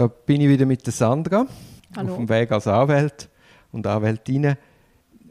Da 0.00 0.06
bin 0.06 0.40
ich 0.40 0.48
wieder 0.48 0.64
mit 0.64 0.86
der 0.86 0.94
Sandra 0.94 1.44
Hallo. 1.94 2.12
auf 2.12 2.16
dem 2.16 2.30
Weg 2.30 2.50
als 2.50 2.66
Anwalt 2.66 3.28
und 3.70 3.86
Anwältin. 3.86 4.56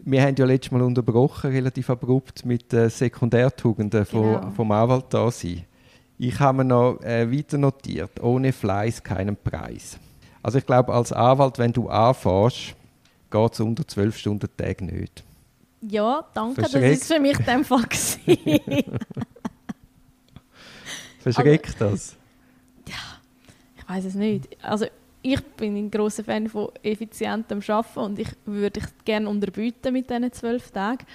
Wir 0.05 0.21
haben 0.21 0.35
ja 0.37 0.45
letztes 0.45 0.71
Mal 0.71 0.83
unterbrochen, 0.83 1.49
relativ 1.49 1.89
abrupt, 1.89 2.45
mit 2.45 2.71
den 2.71 2.87
Sekundärtugenden 2.91 4.05
Genau. 4.05 4.39
vom, 4.41 4.53
vom 4.53 4.71
Anwalt 4.71 5.05
da 5.09 5.31
sein. 5.31 5.65
Ich 6.19 6.39
habe 6.39 6.59
mir 6.59 6.65
noch 6.65 7.01
äh, 7.01 7.35
weiter 7.35 7.57
notiert, 7.57 8.21
ohne 8.21 8.53
Fleiß 8.53 9.01
keinen 9.01 9.35
Preis. 9.37 9.97
Also 10.43 10.59
ich 10.59 10.67
glaube, 10.67 10.93
als 10.93 11.11
Anwalt, 11.11 11.57
wenn 11.57 11.73
du 11.73 11.89
anfährst, 11.89 12.75
geht 13.31 13.53
es 13.53 13.59
unter 13.59 13.87
12 13.87 14.17
Stunden 14.19 14.49
Tag 14.55 14.81
nicht. 14.81 15.23
Ja, 15.81 16.23
danke, 16.35 16.61
das 16.61 16.69
Verschreckt. 16.73 17.01
ist 17.01 17.11
für 17.11 17.19
mich 17.19 17.37
der 17.39 17.63
Fall. 17.63 17.85
Verschreckt 21.21 21.81
das? 21.81 22.15
ich 22.85 22.93
weiß 23.89 24.05
es 24.05 24.15
nicht. 24.15 24.47
Also 24.61 24.85
ich 25.21 25.41
bin 25.57 25.75
ein 25.75 25.91
großer 25.91 26.23
Fan 26.23 26.47
von 26.47 26.69
effizientem 26.83 27.61
Arbeiten 27.67 27.99
und 27.99 28.19
ich 28.19 28.29
würde 28.45 28.79
dich 28.79 28.89
gerne 29.03 29.27
unterbieten 29.27 29.93
mit 29.93 30.09
diesen 30.09 30.31
zwölf 30.31 30.71
Tagen. 30.71 31.05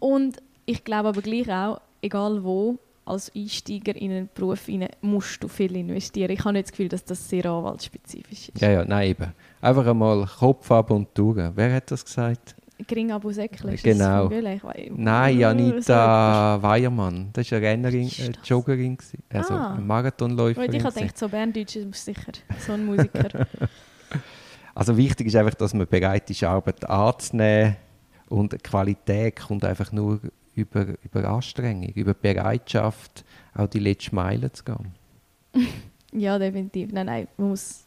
Und 0.00 0.38
ich 0.64 0.82
glaube 0.82 1.10
aber 1.10 1.22
gleich 1.22 1.50
auch, 1.50 1.80
egal 2.02 2.42
wo, 2.42 2.78
als 3.04 3.30
Einsteiger 3.36 3.94
in 3.94 4.10
einen 4.10 4.28
Beruf 4.34 4.66
rein, 4.68 4.88
musst 5.00 5.42
du 5.42 5.48
viel 5.48 5.76
investieren. 5.76 6.30
Ich 6.30 6.40
habe 6.40 6.54
nicht 6.54 6.66
das 6.66 6.72
Gefühl, 6.72 6.88
dass 6.88 7.04
das 7.04 7.28
sehr 7.28 7.46
anwaltsspezifisch 7.46 8.48
ist. 8.48 8.60
Ja, 8.60 8.70
ja, 8.70 8.84
nein, 8.84 9.10
eben. 9.10 9.32
Einfach 9.60 9.86
einmal 9.86 10.26
Kopf 10.26 10.70
ab 10.72 10.90
und 10.90 11.08
durch. 11.14 11.50
Wer 11.54 11.74
hat 11.74 11.90
das 11.92 12.04
gesagt? 12.04 12.56
Gering 12.86 13.10
Abu 13.12 13.32
Säckle, 13.32 13.74
ist 13.74 13.84
Genau. 13.84 14.28
Nein, 14.28 15.34
So 15.34 15.40
Janita 15.40 16.62
Weiermann. 16.62 17.30
Das 17.32 17.50
war 17.50 17.58
eine 17.58 17.66
Rennerin, 17.68 18.06
Ist 18.06 18.20
äh? 18.20 18.32
Joggerin, 18.44 18.98
also 19.30 19.54
Ah. 19.54 19.74
eine. 19.74 19.82
Marathonläuferin. 19.84 20.72
Ich 20.74 20.84
habe 20.84 20.94
gedacht, 20.94 21.16
so 21.16 21.28
Berndeutsch 21.28 21.76
ist 21.76 22.04
sicher 22.04 22.32
so 22.58 22.72
ein 22.72 22.84
Musiker. 22.84 23.46
Also 24.74 24.94
wichtig 24.94 25.28
ist 25.28 25.36
einfach, 25.36 25.54
dass 25.54 25.72
man 25.72 25.86
bereit 25.86 26.28
ist, 26.28 26.44
Arbeit 26.44 26.84
anzunehmen 26.84 27.76
und 28.28 28.62
Qualität 28.62 29.36
kommt 29.36 29.64
einfach 29.64 29.90
nur 29.90 30.20
über, 30.54 30.88
über 31.02 31.24
Anstrengung, 31.30 31.88
über 31.94 32.12
Bereitschaft, 32.12 33.24
auch 33.54 33.68
die 33.68 33.78
letzte 33.78 34.14
Meile 34.14 34.52
zu 34.52 34.64
gehen. 34.64 34.92
ja, 36.12 36.38
definitiv. 36.38 36.92
Nein, 36.92 37.06
nein, 37.06 37.28
man 37.38 37.48
muss, 37.48 37.84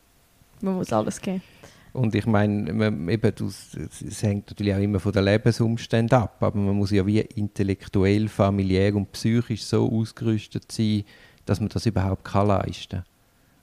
man 0.62 0.74
muss 0.78 0.92
alles 0.92 1.22
geben. 1.22 1.44
Und 1.94 2.14
ich 2.14 2.26
meine, 2.26 2.72
man, 2.72 3.10
eben, 3.10 3.34
es 3.38 4.24
hängt 4.24 4.50
natürlich 4.50 4.74
auch 4.74 4.80
immer 4.80 5.00
von 5.00 5.12
den 5.12 5.26
Lebensumständen 5.26 6.18
ab, 6.18 6.38
aber 6.42 6.58
man 6.58 6.76
muss 6.76 6.92
ja 6.92 7.06
wie 7.06 7.20
intellektuell, 7.20 8.28
familiär 8.28 8.96
und 8.96 9.12
psychisch 9.12 9.64
so 9.64 9.92
ausgerüstet 9.92 10.72
sein, 10.72 11.04
dass 11.46 11.60
man 11.60 11.70
das 11.70 11.86
überhaupt 11.86 12.24
kann 12.24 12.48
leisten 12.48 13.00
kann. 13.00 13.06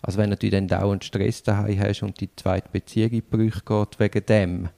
Also 0.02 0.18
wenn 0.18 0.30
du 0.30 0.50
dann 0.50 0.68
dauernd 0.68 1.04
Stress 1.04 1.42
daheim 1.42 1.80
hast 1.80 2.02
und 2.02 2.20
die 2.20 2.28
zweite 2.34 2.68
Beziehung 2.70 3.10
in 3.10 3.22
Brüche 3.22 3.62
geht 3.64 3.98
wegen 3.98 4.26
dem, 4.26 4.68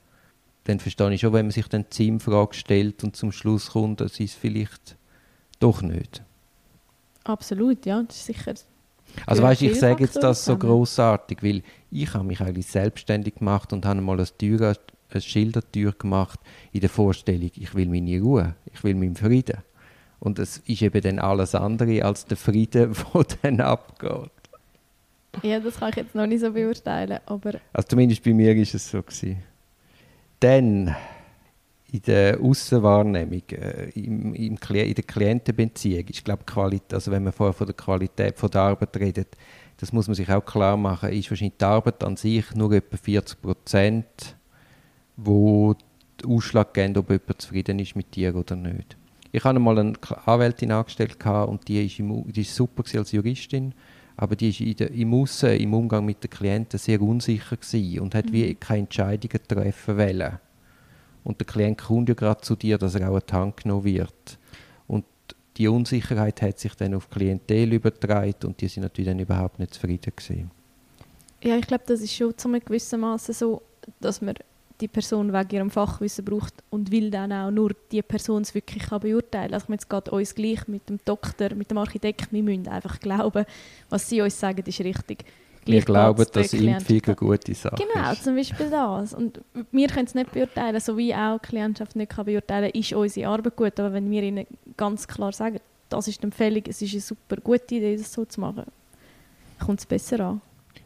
dann 0.65 0.79
verstehe 0.79 1.13
ich 1.13 1.21
schon, 1.21 1.33
wenn 1.33 1.47
man 1.47 1.51
sich 1.51 1.67
dann 1.67 1.85
die 1.91 1.95
Sinnfrage 1.95 2.53
stellt 2.53 3.03
und 3.03 3.15
zum 3.15 3.31
Schluss 3.31 3.71
kommt, 3.71 4.01
das 4.01 4.19
ist 4.19 4.35
vielleicht 4.35 4.97
doch 5.59 5.81
nicht. 5.81 6.23
Absolut, 7.23 7.85
ja, 7.85 8.01
das 8.03 8.17
ist 8.17 8.25
sicher. 8.25 8.53
Also 9.25 9.43
weißt, 9.43 9.61
ich 9.61 9.79
sage 9.79 10.03
jetzt 10.03 10.21
das 10.21 10.45
so 10.45 10.57
großartig, 10.57 11.43
weil 11.43 11.61
ich 11.91 12.13
habe 12.13 12.23
mich 12.23 12.41
eigentlich 12.41 12.67
selbstständig 12.67 13.35
gemacht 13.35 13.73
und 13.73 13.85
habe 13.85 14.01
mal 14.01 14.17
eine 14.17 14.25
Tür, 14.25 14.75
eine 15.11 15.21
Schildertür 15.21 15.93
gemacht 15.93 16.39
in 16.71 16.81
der 16.81 16.89
Vorstellung, 16.89 17.51
ich 17.55 17.73
will 17.75 17.87
meine 17.87 18.19
Ruhe, 18.21 18.55
ich 18.73 18.83
will 18.83 18.95
meinen 18.95 19.15
Frieden. 19.15 19.57
Und 20.19 20.37
es 20.37 20.57
ist 20.65 20.81
eben 20.81 21.01
dann 21.01 21.19
alles 21.19 21.55
andere 21.55 22.03
als 22.03 22.25
der 22.25 22.37
Frieden, 22.37 22.93
der 23.13 23.25
dann 23.41 23.61
abgeht. 23.61 24.31
Ja, 25.43 25.59
das 25.59 25.77
kann 25.77 25.89
ich 25.89 25.95
jetzt 25.95 26.15
noch 26.15 26.25
nicht 26.25 26.41
so 26.41 26.51
beurteilen, 26.51 27.19
aber 27.25 27.53
Also 27.71 27.87
zumindest 27.87 28.23
bei 28.23 28.33
mir 28.33 28.55
ist 28.55 28.73
es 28.73 28.89
so 28.89 29.01
gewesen. 29.01 29.43
Dann 30.39 30.95
in 31.91 32.01
der 32.03 32.39
Aussenwahrnehmung, 32.39 33.43
äh, 33.51 33.89
im, 33.95 34.33
im, 34.35 34.57
in 34.57 34.95
der 34.95 35.03
Klientenbeziehung, 35.03 36.07
ist 36.07 36.23
glaube 36.23 36.43
Qualität, 36.45 36.93
also 36.93 37.11
wenn 37.11 37.23
man 37.23 37.33
vorher 37.33 37.53
von 37.53 37.67
der 37.67 37.75
Qualität 37.75 38.37
von 38.37 38.51
der 38.51 38.61
Arbeit 38.61 38.95
redet, 38.97 39.35
das 39.77 39.93
muss 39.93 40.07
man 40.07 40.15
sich 40.15 40.29
auch 40.29 40.45
klar 40.45 40.77
machen, 40.77 41.09
ist 41.09 41.29
wahrscheinlich 41.31 41.57
die 41.59 41.65
Arbeit 41.65 42.03
an 42.03 42.17
sich 42.17 42.53
nur 42.53 42.71
etwa 42.73 42.97
40 42.97 43.41
Prozent, 43.41 44.35
wo 45.15 45.73
den 46.21 46.29
Ausschlag 46.29 46.73
geben, 46.73 46.97
ob 46.97 47.09
jemand 47.09 47.41
zufrieden 47.41 47.79
ist 47.79 47.95
mit 47.95 48.15
dir 48.15 48.35
oder 48.35 48.55
nicht. 48.55 48.97
Ich 49.31 49.43
hatte 49.43 49.59
mal 49.59 49.77
eine 49.79 49.93
Anwältin 50.25 50.71
angestellt 50.71 51.17
und 51.25 51.67
die 51.67 51.85
ist, 51.85 51.99
im, 51.99 52.25
die 52.31 52.41
ist 52.41 52.55
super 52.55 52.83
als 52.97 53.11
Juristin, 53.11 53.73
aber 54.17 54.35
die 54.35 54.49
ist 54.49 54.79
der, 54.79 54.91
im 54.91 55.13
Aussen, 55.13 55.51
im 55.51 55.73
Umgang 55.73 56.03
mit 56.05 56.23
den 56.23 56.29
Klienten 56.29 56.77
sehr 56.77 57.01
unsicher 57.01 57.55
gewesen 57.55 58.01
und 58.01 58.15
hat 58.15 58.31
wie 58.31 58.53
keine 58.55 58.81
Entscheidungen 58.81 59.39
treffen 59.47 59.97
wollen. 59.97 60.39
Und 61.29 61.39
der 61.39 61.45
Klient 61.45 61.77
kommt 61.77 62.09
ja 62.09 62.15
gerade 62.15 62.41
zu 62.41 62.55
dir, 62.55 62.79
dass 62.79 62.95
er 62.95 63.07
auch 63.07 63.17
an 63.17 63.21
die 63.29 63.33
Hand 63.33 63.57
genommen 63.57 63.83
wird. 63.83 64.39
Und 64.87 65.05
die 65.57 65.67
Unsicherheit 65.67 66.41
hat 66.41 66.57
sich 66.57 66.73
dann 66.73 66.95
auf 66.95 67.07
Klientel 67.07 67.71
übertragen 67.71 68.33
und 68.45 68.59
die 68.59 68.67
sind 68.67 68.81
natürlich 68.81 69.11
dann 69.11 69.19
überhaupt 69.19 69.59
nicht 69.59 69.75
zufrieden 69.75 70.11
gewesen. 70.15 70.49
ja, 71.43 71.55
ich 71.57 71.67
glaube, 71.67 71.83
das 71.85 72.01
ist 72.01 72.15
schon 72.15 72.35
zu 72.35 72.47
einem 72.47 72.61
gewissen 72.61 73.01
Maße 73.01 73.33
so, 73.33 73.61
dass 73.99 74.23
man 74.23 74.33
die 74.81 74.87
Person 74.87 75.31
wegen 75.31 75.51
ihrem 75.51 75.69
Fachwissen 75.69 76.25
braucht 76.25 76.63
und 76.71 76.89
will 76.89 77.11
dann 77.11 77.31
auch 77.31 77.51
nur 77.51 77.73
die 77.91 78.01
Person 78.01 78.41
es 78.41 78.55
wirklich 78.55 78.89
beurteilen. 78.89 79.53
Also 79.53 79.71
jetzt 79.71 79.87
geht 79.87 80.09
uns 80.09 80.33
gleich 80.33 80.67
mit 80.67 80.89
dem 80.89 80.97
Doktor, 81.05 81.53
mit 81.53 81.69
dem 81.69 81.77
Architekt, 81.77 82.33
wir 82.33 82.41
müssen 82.41 82.67
einfach 82.67 82.99
glauben, 82.99 83.45
was 83.87 84.09
sie 84.09 84.21
uns 84.21 84.39
sagen, 84.39 84.63
ist 84.65 84.79
richtig. 84.79 85.25
Wir 85.65 85.81
glauben, 85.81 86.25
dass 86.31 86.49
Klient- 86.49 86.89
Impfung 86.89 87.01
eine 87.05 87.15
gute 87.15 87.53
Sache 87.53 87.75
Genau, 87.75 88.11
ist. 88.11 88.23
zum 88.23 88.35
Beispiel 88.35 88.69
das. 88.69 89.13
Und 89.13 89.41
wir 89.71 89.87
können 89.87 90.05
es 90.05 90.15
nicht 90.15 90.31
beurteilen, 90.31 90.79
so 90.79 90.97
wie 90.97 91.13
auch 91.13 91.39
die 91.39 91.47
Klientschaft 91.49 91.95
nicht 91.95 92.11
kann 92.11 92.25
beurteilen 92.25 92.71
ist 92.71 92.93
unsere 92.93 93.29
Arbeit 93.29 93.55
gut. 93.55 93.79
Aber 93.79 93.93
wenn 93.93 94.09
wir 94.09 94.23
ihnen 94.23 94.47
ganz 94.77 95.07
klar 95.07 95.31
sagen, 95.31 95.59
das 95.89 96.07
ist 96.07 96.21
die 96.21 96.25
Empfehlung, 96.25 96.63
es 96.67 96.81
ist 96.81 96.93
eine 96.93 97.01
super 97.01 97.37
gute 97.37 97.75
Idee, 97.75 97.97
das 97.97 98.11
so 98.13 98.25
zu 98.25 98.39
machen, 98.41 98.65
kommt 99.59 99.79
es 99.79 99.85
besser 99.85 100.19
an. 100.21 100.41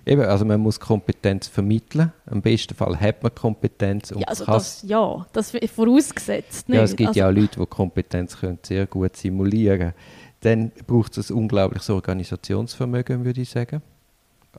Eben, 0.05 0.21
also 0.23 0.43
man 0.43 0.59
muss 0.59 0.79
Kompetenz 0.79 1.47
vermitteln. 1.47 2.11
Im 2.29 2.41
besten 2.41 2.75
Fall 2.75 2.99
hat 2.99 3.23
man 3.23 3.33
Kompetenz 3.33 4.11
und 4.11 4.19
ja, 4.19 4.27
also 4.27 4.45
das, 4.45 4.83
ja, 4.85 5.25
das 5.31 5.53
ist 5.53 5.73
vorausgesetzt. 5.73 6.67
Nicht? 6.67 6.77
Ja, 6.77 6.83
es 6.83 6.95
gibt 6.95 7.07
also, 7.09 7.19
ja 7.19 7.29
auch 7.29 7.33
Leute, 7.33 7.59
die 7.59 7.65
Kompetenz 7.65 8.37
können 8.37 8.59
sehr 8.63 8.85
gut 8.85 9.15
simulieren 9.15 9.93
Dann 10.41 10.71
braucht 10.87 11.17
es 11.17 11.29
ein 11.29 11.37
unglaubliches 11.37 11.89
Organisationsvermögen, 11.89 13.23
würde 13.23 13.41
ich 13.41 13.49
sagen. 13.49 13.81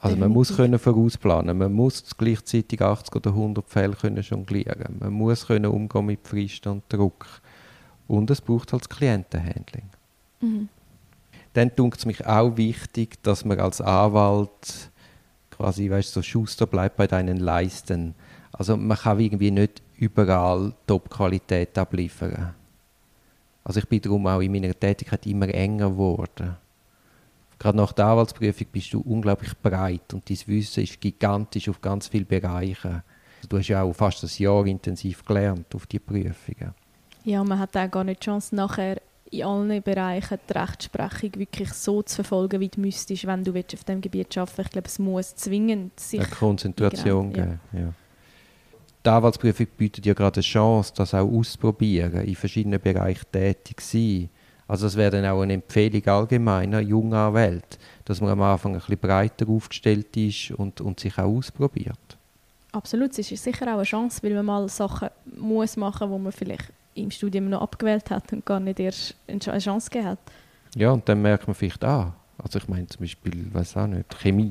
Also 0.00 0.16
man 0.16 0.30
muss 0.30 0.54
können 0.54 0.78
vorausplanen, 0.78 1.56
man 1.56 1.72
muss 1.72 2.04
gleichzeitig 2.16 2.82
80 2.82 3.14
oder 3.14 3.30
100 3.30 3.68
Fälle 3.68 3.94
können 3.94 4.22
jonglieren, 4.22 4.96
man 4.98 5.12
muss 5.12 5.46
können 5.46 5.66
umgehen 5.66 6.06
mit 6.06 6.26
Fristen 6.26 6.68
und 6.72 6.82
Druck 6.88 7.26
und 8.08 8.30
es 8.30 8.40
braucht 8.40 8.72
halt 8.72 8.82
das 8.82 8.88
Klientenhandling. 8.88 9.84
Mhm. 10.40 10.68
Dann 11.52 11.74
tut 11.74 11.96
es 11.96 12.06
mich 12.06 12.26
auch 12.26 12.56
wichtig, 12.56 13.22
dass 13.22 13.44
man 13.44 13.60
als 13.60 13.80
Anwalt 13.80 14.90
quasi, 15.50 15.88
weißt 15.88 16.12
so 16.12 16.22
Schuster 16.22 16.66
bleibt 16.66 16.96
bei 16.96 17.06
deinen 17.06 17.38
Leisten. 17.38 18.14
Also 18.52 18.76
man 18.76 18.98
kann 18.98 19.20
irgendwie 19.20 19.52
nicht 19.52 19.82
überall 19.96 20.74
Top-Qualität 20.86 21.78
abliefern. 21.78 22.54
Also 23.62 23.78
ich 23.80 23.88
bin 23.88 24.00
darum 24.00 24.26
auch 24.26 24.40
in 24.40 24.52
meiner 24.52 24.78
Tätigkeit 24.78 25.26
immer 25.26 25.48
enger 25.48 25.90
geworden. 25.90 26.56
Gerade 27.64 27.78
nach 27.78 27.94
der 27.94 28.04
Anwaltsprüfung 28.08 28.66
bist 28.70 28.92
du 28.92 29.00
unglaublich 29.00 29.56
breit 29.56 30.12
und 30.12 30.28
dein 30.28 30.36
Wissen 30.44 30.82
ist 30.82 31.00
gigantisch 31.00 31.70
auf 31.70 31.80
ganz 31.80 32.08
viele 32.08 32.26
Bereiche. 32.26 33.02
Du 33.48 33.56
hast 33.56 33.68
ja 33.68 33.82
auch 33.82 33.94
fast 33.94 34.22
ein 34.22 34.28
Jahr 34.36 34.66
intensiv 34.66 35.24
gelernt 35.24 35.74
auf 35.74 35.86
die 35.86 35.98
Prüfungen. 35.98 36.74
Ja, 37.24 37.42
man 37.42 37.58
hat 37.58 37.74
auch 37.74 37.90
gar 37.90 38.04
nicht 38.04 38.20
die 38.20 38.26
Chance, 38.26 38.54
nachher 38.54 39.00
in 39.30 39.44
allen 39.44 39.82
Bereichen 39.82 40.38
die 40.46 40.52
Rechtsprechung 40.52 41.36
wirklich 41.36 41.72
so 41.72 42.02
zu 42.02 42.16
verfolgen, 42.16 42.60
wie 42.60 42.68
du 42.68 42.82
müsstest, 42.82 43.26
wenn 43.26 43.42
du 43.42 43.54
willst 43.54 43.72
auf 43.72 43.84
diesem 43.84 44.02
Gebiet 44.02 44.36
arbeiten 44.36 44.60
Ich 44.60 44.70
glaube, 44.70 44.88
es 44.88 44.98
muss 44.98 45.34
zwingend 45.34 45.98
sich... 45.98 46.20
eine 46.20 46.28
Konzentration 46.28 47.30
Ja. 47.30 47.44
geben. 47.44 47.60
Ja. 47.72 47.94
Die 49.06 49.08
Anwaltsprüfung 49.08 49.68
bietet 49.78 50.04
ja 50.04 50.12
gerade 50.12 50.36
eine 50.36 50.42
Chance, 50.42 50.92
das 50.94 51.14
auch 51.14 51.26
auszuprobieren, 51.26 52.26
in 52.26 52.34
verschiedenen 52.34 52.78
Bereichen 52.78 53.24
tätig 53.32 53.80
zu 53.80 53.96
sein. 53.96 54.28
Also 54.66 54.86
das 54.86 54.96
wäre 54.96 55.10
dann 55.10 55.26
auch 55.26 55.42
eine 55.42 55.54
Empfehlung 55.54 56.06
allgemeiner 56.06 56.80
junger 56.80 57.18
Anwälte, 57.28 57.78
dass 58.04 58.20
man 58.20 58.30
am 58.30 58.42
Anfang 58.42 58.72
ein 58.72 58.78
bisschen 58.78 58.98
breiter 58.98 59.48
aufgestellt 59.48 60.16
ist 60.16 60.52
und, 60.52 60.80
und 60.80 61.00
sich 61.00 61.18
auch 61.18 61.24
ausprobiert. 61.36 61.98
Absolut, 62.72 63.16
es 63.18 63.30
ist 63.30 63.44
sicher 63.44 63.66
auch 63.68 63.74
eine 63.74 63.82
Chance, 63.84 64.20
weil 64.22 64.34
man 64.34 64.46
mal 64.46 64.68
Sachen 64.68 65.08
muss 65.36 65.76
machen 65.76 66.08
muss, 66.08 66.18
die 66.18 66.22
man 66.24 66.32
vielleicht 66.32 66.72
im 66.94 67.10
Studium 67.10 67.50
noch 67.50 67.60
abgewählt 67.62 68.10
hat 68.10 68.32
und 68.32 68.44
gar 68.44 68.58
nicht 68.60 68.80
erst 68.80 69.14
eine 69.28 69.38
Ch- 69.38 69.50
eine 69.50 69.58
Chance 69.60 69.90
gegeben 69.90 70.10
hat. 70.10 70.18
Ja, 70.74 70.90
und 70.90 71.08
dann 71.08 71.20
merkt 71.22 71.46
man 71.46 71.54
vielleicht, 71.54 71.84
ah, 71.84 72.14
also 72.38 72.58
ich 72.58 72.66
meine 72.66 72.86
zum 72.86 73.00
Beispiel, 73.00 73.46
weiß 73.52 73.76
auch 73.76 73.86
nicht, 73.86 74.12
Chemie. 74.20 74.50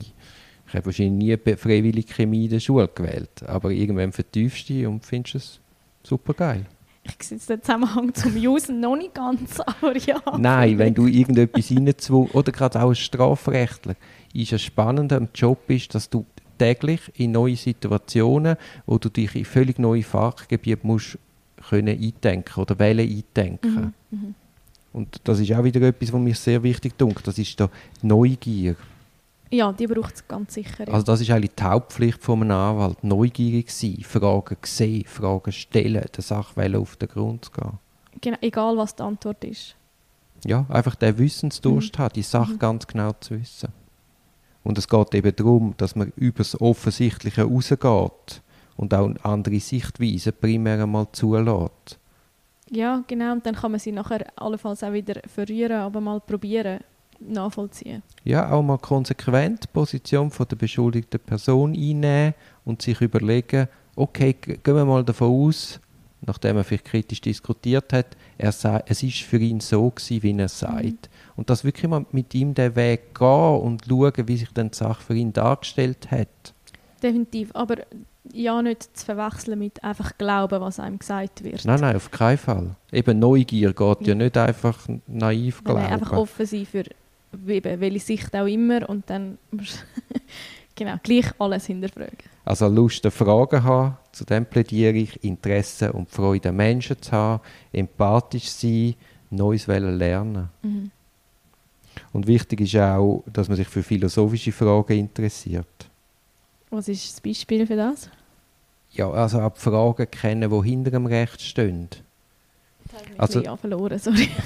Ich 0.68 0.74
habe 0.74 0.86
wahrscheinlich 0.86 1.38
nie 1.45 1.56
freiwillig 1.57 2.07
Chemie 2.13 2.45
in 2.45 2.51
der 2.51 2.59
Schule 2.59 2.88
gewählt, 2.88 3.44
aber 3.45 3.71
irgendwann 3.71 4.12
vertiefst 4.12 4.69
du 4.69 4.74
dich 4.74 4.88
und 4.88 5.06
findest 5.06 5.36
es 5.36 5.59
super 6.04 6.33
geil. 6.33 6.66
Ich 7.04 7.28
sehe 7.28 7.38
jetzt 7.38 7.50
den 7.50 7.62
Zusammenhang 7.62 8.14
zum 8.14 8.36
Usen 8.36 8.80
noch 8.80 8.96
nicht 8.96 9.14
ganz, 9.14 9.60
aber 9.66 9.98
ja. 9.98 10.22
Nein, 10.38 10.78
wenn 10.78 10.94
du 10.94 11.08
irgendetwas 11.08 11.70
reingezwungen 11.72 12.32
oder 12.32 12.52
gerade 12.52 12.82
auch 12.82 12.90
als 12.90 13.00
Strafrechtler, 13.00 13.96
ist 14.34 14.54
es 14.54 14.62
spannend 14.62 15.12
am 15.14 15.28
Job 15.36 15.70
ist, 15.70 15.94
dass 15.96 16.10
du 16.10 16.26
täglich 16.58 17.02
in 17.16 17.32
neue 17.32 17.56
Situationen, 17.56 18.56
wo 18.86 18.98
du 18.98 19.10
dich 19.10 19.36
in 19.36 19.46
völlig 19.46 19.80
neue 19.80 20.04
Fachgebiete 20.04 20.86
musst 20.86 21.18
können 21.70 21.98
eindenken 21.98 22.62
oder 22.62 22.78
wählen 22.80 23.10
eindenken. 23.10 23.94
Mhm. 24.12 24.18
Mhm. 24.18 24.36
Und 24.92 25.22
das 25.24 25.40
ist 25.40 25.52
auch 25.54 25.64
wieder 25.64 25.82
etwas, 25.82 26.14
was 26.14 26.22
mir 26.22 26.36
sehr 26.36 26.62
wichtig 26.62 26.98
dunkt. 26.98 27.26
Das 27.28 27.38
ist 27.38 27.60
da 27.60 27.70
Neugier. 28.02 28.76
Ja, 29.54 29.72
die 29.72 29.86
braucht 29.86 30.16
es 30.16 30.28
ganz 30.28 30.56
sicher. 30.56 30.88
Ja. 30.88 30.94
Also 30.94 31.06
das 31.06 31.22
ist 31.22 31.30
eigentlich 31.30 31.54
die 31.54 31.64
Hauptpflicht 31.64 32.24
von 32.24 32.42
einem 32.42 32.52
Anwalt. 32.52 33.04
Neugierig 33.04 33.70
sein, 33.72 34.00
Fragen 34.02 34.58
sehen, 34.64 35.06
Fragen 35.06 35.52
stellen, 35.52 36.04
der 36.16 36.24
Sache 36.24 36.78
auf 36.80 36.96
den 36.96 37.08
Grund 37.10 37.54
gehen. 37.54 37.74
genau, 38.20 38.38
egal 38.42 38.76
was 38.78 38.96
die 38.96 39.04
Antwort 39.04 39.44
ist. 39.44 39.76
Ja, 40.46 40.66
einfach 40.70 40.96
der 40.96 41.18
Wissensdurst 41.20 41.98
hat, 42.00 42.16
die 42.16 42.24
Sache 42.24 42.54
Mhm. 42.54 42.60
ganz 42.60 42.88
genau 42.88 43.12
zu 43.20 43.40
wissen. 43.40 43.70
Und 44.64 44.78
es 44.78 44.88
geht 44.88 45.14
eben 45.14 45.36
darum, 45.36 45.74
dass 45.78 45.96
man 45.96 46.12
über 46.16 46.40
das 46.40 46.60
Offensichtliche 46.60 47.44
rausgeht 47.44 48.42
und 48.76 48.94
auch 48.94 49.12
andere 49.24 49.60
Sichtweisen 49.60 50.34
primär 50.40 50.82
einmal 50.82 51.08
zulässt. 51.12 52.00
Ja, 52.72 53.04
genau. 53.08 53.34
Und 53.34 53.46
dann 53.46 53.56
kann 53.56 53.72
man 53.72 53.80
sie 53.80 53.92
nachher 53.92 54.26
allenfalls 54.36 54.84
auch 54.84 54.94
wieder 54.94 55.22
verrühren, 55.28 55.74
aber 55.74 56.02
mal 56.02 56.20
probieren, 56.22 56.80
nachvollziehen. 57.19 58.01
Ja, 58.24 58.51
auch 58.51 58.62
mal 58.62 58.77
konsequent 58.77 59.63
die 59.63 59.68
Position 59.68 60.31
von 60.31 60.48
der 60.48 60.56
beschuldigten 60.56 61.19
Person 61.19 61.74
einnehmen 61.74 62.33
und 62.65 62.81
sich 62.81 63.00
überlegen, 63.01 63.68
okay, 63.95 64.33
gehen 64.33 64.75
wir 64.75 64.86
mal 64.86 65.04
davon 65.04 65.48
aus, 65.48 65.80
nachdem 66.25 66.57
er 66.57 66.63
vielleicht 66.63 66.86
kritisch 66.86 67.21
diskutiert 67.21 67.92
hat, 67.94 68.07
er 68.38 68.51
sei, 68.51 68.81
es 68.88 69.04
ist 69.04 69.19
für 69.21 69.38
ihn 69.38 69.60
so 69.60 69.89
gewesen, 69.89 70.24
wie 70.24 70.38
er 70.38 70.48
sagt. 70.50 71.10
Und 71.36 71.50
dass 71.50 71.63
wirklich 71.63 71.89
mal 71.89 72.06
mit 72.12 72.33
ihm 72.33 72.54
den 72.54 72.75
Weg 72.75 73.13
gehen 73.16 73.27
und 73.59 73.83
schauen, 73.88 74.27
wie 74.27 74.38
sich 74.38 74.50
dann 74.54 74.71
die 74.71 74.77
Sache 74.77 75.01
für 75.04 75.16
ihn 75.16 75.33
dargestellt 75.33 76.09
hat. 76.12 76.54
Definitiv. 77.01 77.50
Aber 77.54 77.75
ja, 78.31 78.62
nicht 78.62 78.95
zu 78.98 79.06
verwechseln 79.06 79.59
mit 79.59 79.83
einfach 79.83 80.18
glauben, 80.18 80.62
was 80.62 80.80
einem 80.80 80.98
gesagt 80.98 81.44
wird. 81.44 81.66
Nein, 81.66 81.81
nein, 81.81 81.98
auf 81.98 82.09
keinen 82.09 82.38
Fall. 82.38 82.75
Eben 82.94 83.19
Neugier 83.19 83.74
geht 83.74 84.01
ja, 84.01 84.07
Ja. 84.07 84.16
nicht 84.16 84.38
einfach 84.38 84.88
naiv 85.07 85.62
glauben. 85.63 85.81
nein, 85.81 85.94
einfach 85.94 86.13
offen 86.13 86.45
sein 86.45 86.66
für 86.66 86.86
welche 87.33 88.00
Sicht 88.00 88.35
auch 88.35 88.45
immer 88.45 88.88
und 88.89 89.09
dann 89.09 89.38
genau, 90.75 90.95
gleich 91.01 91.31
alles 91.39 91.65
hinterfragen. 91.65 92.18
Also 92.45 92.68
Lust 92.68 93.06
Fragen 93.07 93.63
haben, 93.63 93.97
zu 94.12 94.25
dem 94.25 94.45
plädiere 94.45 94.97
ich, 94.97 95.24
Interesse 95.24 95.91
und 95.94 96.09
Freude 96.09 96.50
an 96.50 96.56
Menschen 96.56 97.01
zu 97.01 97.12
haben, 97.12 97.41
empathisch 97.71 98.50
sein, 98.50 98.95
Neues 99.30 99.68
wollen 99.68 99.97
lernen. 99.97 100.50
Mhm. 100.62 100.91
Und 102.12 102.27
wichtig 102.27 102.62
ist 102.62 102.75
auch, 102.75 103.24
dass 103.31 103.47
man 103.47 103.57
sich 103.57 103.68
für 103.68 103.83
philosophische 103.83 104.51
Fragen 104.51 104.97
interessiert. 104.97 105.89
Was 106.69 106.88
ist 106.88 107.13
das 107.13 107.21
Beispiel 107.21 107.65
für 107.68 107.75
das? 107.75 108.09
Ja, 108.91 109.09
also 109.09 109.41
auch 109.41 109.53
die 109.53 109.59
Fragen 109.59 110.09
kennen, 110.09 110.50
die 110.50 110.69
hinter 110.69 110.91
dem 110.91 111.06
Recht 111.06 111.41
stehen. 111.41 111.89
Also- 113.18 113.42
ich 113.42 113.50
verloren, 113.60 114.00
sorry. 114.00 114.30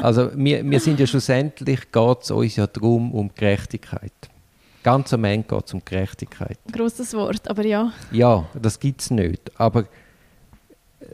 Also 0.00 0.30
wir, 0.36 0.64
wir 0.70 0.78
sind 0.78 1.00
ja 1.00 1.06
schlussendlich, 1.08 1.90
geht 1.90 2.18
es 2.22 2.30
uns 2.30 2.54
ja 2.54 2.68
darum, 2.68 3.12
um 3.12 3.30
Gerechtigkeit. 3.34 4.12
Ganz 4.84 5.12
am 5.12 5.24
Ende 5.24 5.48
geht 5.48 5.66
es 5.66 5.74
um 5.74 5.82
Gerechtigkeit. 5.84 6.56
Grosses 6.70 7.12
Wort, 7.14 7.48
aber 7.50 7.66
ja. 7.66 7.92
Ja, 8.12 8.46
das 8.54 8.78
gibt 8.78 9.00
es 9.00 9.10
nicht. 9.10 9.50
Aber 9.60 9.86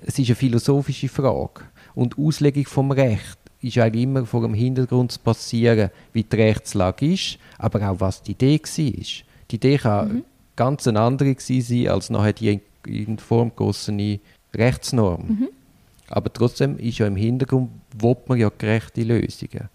es 0.03 0.19
ist 0.19 0.29
eine 0.29 0.35
philosophische 0.37 1.09
Frage. 1.09 1.63
Und 1.95 2.15
die 2.19 2.23
Auslegung 2.23 2.67
vom 2.67 2.91
Recht 2.91 3.39
ist 3.63 3.79
eigentlich 3.79 4.03
immer 4.03 4.27
vor 4.27 4.43
dem 4.43 4.53
Hintergrund 4.53 5.13
zu 5.13 5.19
passieren, 5.21 5.89
wie 6.13 6.23
die 6.25 6.37
Rechtslage 6.37 7.11
ist, 7.15 7.39
aber 7.57 7.89
auch 7.91 8.01
was 8.01 8.23
die 8.23 8.33
Idee 8.33 8.61
war. 8.61 9.25
Die 9.51 9.57
Idee 9.57 9.79
kann 9.79 10.09
Mhm. 10.17 10.25
ganz 10.57 10.87
eine 10.87 11.01
andere 11.01 11.35
sein 11.39 11.89
als 11.89 12.11
nachher 12.11 12.35
die 12.35 12.61
in 12.87 13.19
Form 13.19 13.49
gegossene 13.49 14.21
Rechtsnorm. 14.55 15.27
Mhm. 15.27 15.49
Aber 16.15 16.33
trotzdem 16.33 16.79
ist 16.79 16.99
ja 16.99 17.09
im 17.09 17.17
Hintergrund, 17.17 17.71
will 17.99 18.17
man 18.29 18.39
ja 18.39 18.49
gerechte 18.57 19.03
Lösungen. 19.03 19.69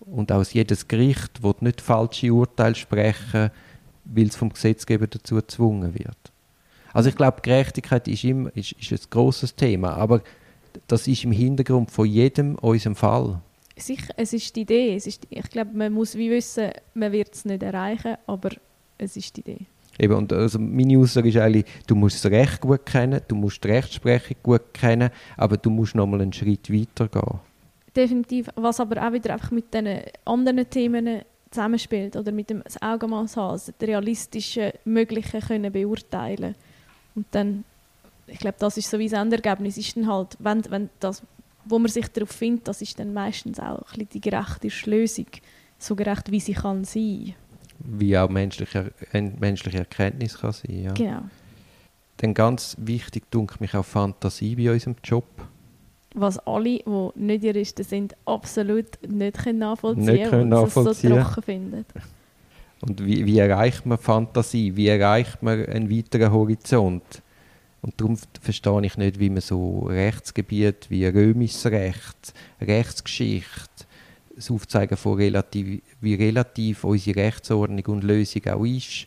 Und 0.00 0.30
auch 0.30 0.44
jedes 0.44 0.86
Gericht 0.86 1.42
will 1.42 1.54
nicht 1.60 1.80
falsche 1.80 2.34
Urteile 2.34 2.74
sprechen, 2.74 3.50
weil 4.04 4.26
es 4.26 4.36
vom 4.36 4.50
Gesetzgeber 4.50 5.06
dazu 5.06 5.36
gezwungen 5.36 5.94
wird. 5.94 6.18
Also 6.92 7.08
ich 7.08 7.16
glaube, 7.16 7.40
Gerechtigkeit 7.40 8.06
ist, 8.08 8.24
immer, 8.24 8.54
ist, 8.54 8.72
ist 8.72 8.92
ein 8.92 9.08
grosses 9.08 9.54
Thema, 9.54 9.94
aber 9.94 10.20
das 10.86 11.08
ist 11.08 11.24
im 11.24 11.32
Hintergrund 11.32 11.90
von 11.90 12.06
jedem 12.06 12.56
unserem 12.56 12.94
Fall. 12.94 13.40
Sicher, 13.74 14.12
es 14.18 14.34
ist 14.34 14.54
die 14.54 14.62
Idee. 14.62 14.96
Es 14.96 15.06
ist, 15.06 15.26
ich 15.30 15.48
glaube, 15.48 15.70
man 15.72 15.94
muss 15.94 16.14
wie 16.14 16.30
wissen, 16.30 16.72
man 16.92 17.10
wird 17.12 17.34
es 17.34 17.46
nicht 17.46 17.62
erreichen, 17.62 18.16
aber 18.26 18.50
es 18.98 19.16
ist 19.16 19.34
die 19.34 19.40
Idee. 19.40 19.66
Eben, 19.98 20.14
und 20.14 20.32
also 20.32 20.58
meine 20.58 20.98
Aussage 20.98 21.28
ist 21.28 21.36
eigentlich, 21.36 21.64
du 21.86 21.94
musst 21.94 22.24
das 22.24 22.30
Recht 22.30 22.60
gut 22.60 22.84
kennen, 22.84 23.20
du 23.28 23.34
musst 23.34 23.64
die 23.64 23.68
Rechtsprechung 23.68 24.36
gut 24.42 24.74
kennen, 24.74 25.10
aber 25.36 25.56
du 25.56 25.70
musst 25.70 25.94
noch 25.94 26.06
mal 26.06 26.20
einen 26.20 26.32
Schritt 26.32 26.72
weiter 26.72 27.08
gehen. 27.08 27.40
Definitiv. 27.94 28.48
Was 28.56 28.78
aber 28.78 29.06
auch 29.06 29.12
wieder 29.12 29.32
einfach 29.32 29.50
mit 29.50 29.72
den 29.72 30.02
anderen 30.24 30.68
Themen 30.68 31.22
zusammenspielt 31.50 32.16
oder 32.16 32.32
mit 32.32 32.50
dem 32.50 32.62
Augenmaß 32.80 33.36
haben, 33.36 33.52
also 33.52 33.72
das 33.76 33.88
realistische 33.88 34.74
Mögliche 34.84 35.40
können 35.40 35.72
beurteilen. 35.72 36.54
Und 37.14 37.26
dann, 37.30 37.64
ich 38.26 38.38
glaube, 38.38 38.56
das 38.58 38.76
ist 38.76 38.90
so 38.90 38.98
wie 38.98 39.08
das 39.08 39.18
Endergebnis, 39.18 39.78
ist 39.78 39.96
dann 39.96 40.06
halt, 40.06 40.36
wenn, 40.38 40.62
wenn 40.70 40.90
das, 41.00 41.22
wo 41.64 41.78
man 41.78 41.90
sich 41.90 42.08
darauf 42.08 42.30
findet, 42.30 42.68
das 42.68 42.82
ist 42.82 42.98
dann 42.98 43.14
meistens 43.14 43.58
auch 43.58 43.78
ein 43.78 43.84
bisschen 43.84 44.08
die 44.12 44.20
gerechte 44.20 44.68
Lösung, 44.90 45.26
so 45.78 45.96
gerecht 45.96 46.30
wie 46.30 46.40
sie 46.40 46.52
kann 46.52 46.84
sein. 46.84 47.34
Wie 47.88 48.16
auch 48.18 48.28
menschliche, 48.28 48.92
äh, 49.12 49.20
menschliche 49.20 49.78
Erkenntnis 49.78 50.38
kann 50.38 50.52
sein. 50.52 50.82
Ja. 50.82 50.92
Genau. 50.92 51.22
Dann 52.18 52.34
ganz 52.34 52.76
wichtig, 52.80 53.30
denke 53.30 53.56
mich 53.60 53.74
auch 53.74 53.84
Fantasie 53.84 54.56
bei 54.56 54.72
unserem 54.72 54.96
Job. 55.04 55.24
Was 56.14 56.38
alle, 56.38 56.78
die 56.78 57.10
nicht 57.14 57.44
Juristen 57.44 57.84
sind, 57.84 58.16
absolut 58.24 58.86
nicht 59.06 59.36
können 59.36 59.58
nachvollziehen 59.58 60.04
Nicht 60.06 60.30
können 60.30 60.52
und 60.52 60.66
es 60.66 60.74
so 60.74 60.80
nachvollziehen. 60.80 61.12
trocken 61.12 61.42
finden. 61.42 61.84
Und 62.80 63.04
wie, 63.04 63.24
wie 63.26 63.38
erreicht 63.38 63.84
man 63.84 63.98
Fantasie? 63.98 64.74
Wie 64.76 64.88
erreicht 64.88 65.42
man 65.42 65.66
einen 65.66 65.90
weiteren 65.90 66.32
Horizont? 66.32 67.22
Und 67.82 68.00
darum 68.00 68.18
verstehe 68.40 68.84
ich 68.84 68.96
nicht, 68.96 69.20
wie 69.20 69.30
man 69.30 69.40
so 69.40 69.80
Rechtsgebiet 69.80 70.90
wie 70.90 71.06
römisches 71.06 71.66
Recht, 71.66 72.34
Rechtsgeschichte, 72.60 73.85
das 74.36 74.50
Aufzeigen 74.50 74.96
von 74.96 75.14
relativ, 75.14 75.82
wie 76.00 76.14
relativ 76.14 76.84
unsere 76.84 77.16
Rechtsordnung 77.16 77.84
und 77.86 78.04
Lösung 78.04 78.46
auch 78.46 78.64
ist, 78.64 79.06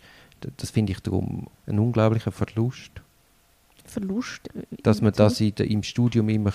das 0.57 0.71
finde 0.71 0.91
ich 0.91 1.00
darum 1.00 1.48
ein 1.67 1.79
unglaublicher 1.79 2.31
Verlust. 2.31 2.91
Verlust. 3.86 4.50
äh, 4.55 4.81
Dass 4.83 5.01
man 5.01 5.13
das 5.13 5.39
in 5.39 5.53
im 5.57 5.83
Studium 5.83 6.29
immer 6.29 6.53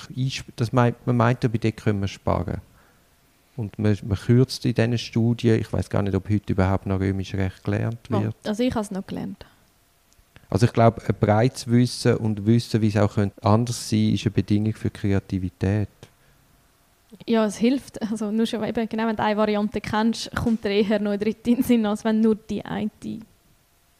das 0.56 0.72
meint, 0.72 1.06
man 1.06 1.16
meint 1.16 1.42
ja, 1.42 1.48
bei 1.48 1.58
dem 1.58 1.74
können 1.74 2.00
wir 2.00 2.08
sparen. 2.08 2.60
Und 3.56 3.78
man, 3.78 3.96
man 4.04 4.18
kürzt 4.18 4.64
in 4.66 4.74
diesen 4.74 4.98
Studien, 4.98 5.60
ich 5.60 5.72
weiß 5.72 5.88
gar 5.88 6.02
nicht, 6.02 6.14
ob 6.14 6.28
heute 6.28 6.52
überhaupt 6.52 6.86
noch 6.86 6.98
römisches 6.98 7.38
Recht 7.38 7.62
gelernt 7.62 8.10
wird. 8.10 8.34
also 8.44 8.62
ich 8.62 8.74
habe 8.74 8.84
es 8.84 8.90
noch 8.90 9.06
gelernt. 9.06 9.46
Also 10.50 10.66
ich 10.66 10.72
glaube, 10.72 11.02
ein 11.06 11.14
breites 11.18 11.68
Wissen 11.68 12.16
und 12.16 12.46
Wissen, 12.46 12.80
wie 12.80 12.88
es 12.88 12.96
auch 12.96 13.14
könnte 13.14 13.42
anders 13.44 13.88
sein 13.88 14.12
ist 14.14 14.24
eine 14.24 14.32
Bedingung 14.32 14.74
für 14.74 14.90
Kreativität. 14.90 15.88
Ja, 17.26 17.46
es 17.46 17.56
hilft. 17.56 18.00
Also 18.02 18.30
nur 18.30 18.46
schon, 18.46 18.64
eben, 18.64 18.88
genau, 18.88 19.06
wenn 19.06 19.16
du 19.16 19.22
eine 19.22 19.36
Variante 19.36 19.80
kennst, 19.80 20.34
kommt 20.34 20.64
dir 20.64 20.70
eher 20.70 21.00
noch 21.00 21.12
eine 21.12 21.18
dritte 21.18 21.50
in 21.50 21.56
den 21.56 21.64
Sinn, 21.64 21.86
als 21.86 22.04
wenn 22.04 22.20
nur 22.20 22.34
die 22.34 22.64
eine, 22.64 22.90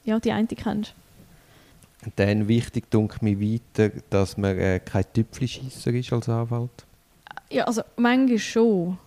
ja, 0.05 0.19
die 0.19 0.33
eine 0.33 0.47
kennst. 0.47 0.95
Und 2.05 2.13
dann 2.17 2.47
wichtig, 2.49 2.91
denke 2.91 3.25
mir 3.25 3.41
weiter, 3.41 3.91
dass 4.11 4.37
man 4.37 4.59
äh, 4.59 4.81
kein 4.81 5.05
Tüpfelscheisser 5.13 5.93
ist 5.93 6.13
als 6.13 6.29
Anwalt. 6.29 6.85
Ja, 7.51 7.65
also 7.65 7.83
manchmal 7.97 8.39
schon. 8.39 8.99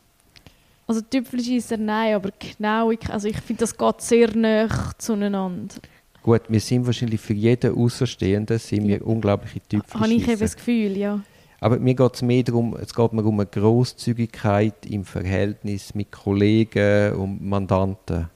Also 0.88 1.02
Tüpfelscheisser 1.02 1.78
nein, 1.78 2.16
aber 2.16 2.32
genau, 2.40 2.92
also 3.10 3.28
ich 3.28 3.40
finde, 3.42 3.60
das 3.62 3.78
geht 3.78 4.02
sehr 4.02 4.36
nah 4.36 4.68
zueinander. 4.98 5.76
Gut, 6.24 6.42
wir 6.48 6.60
sind 6.60 6.86
wahrscheinlich 6.86 7.22
für 7.22 7.34
jeden 7.34 7.76
Außerstehenden 7.76 8.58
sind 8.58 8.88
wir 8.88 9.06
unglaubliche 9.06 9.62
Habe 9.94 10.14
ich 10.14 10.28
eben 10.28 10.40
das 10.40 10.56
Gefühl, 10.56 10.98
ja. 10.98 11.22
Aber 11.60 11.80
mir 11.80 11.96
geht 11.96 12.16
es 12.16 12.22
mehr 12.22 12.44
darum, 12.44 12.76
es 12.76 12.94
geht 12.94 13.14
mir 13.14 13.26
um 13.26 13.40
eine 13.40 13.48
Grosszügigkeit 13.48 14.86
im 14.86 15.06
Verhältnis 15.06 15.96
mit 15.96 16.12
Kollegen 16.12 17.14
und 17.14 17.42
Mandanten. 17.42 18.30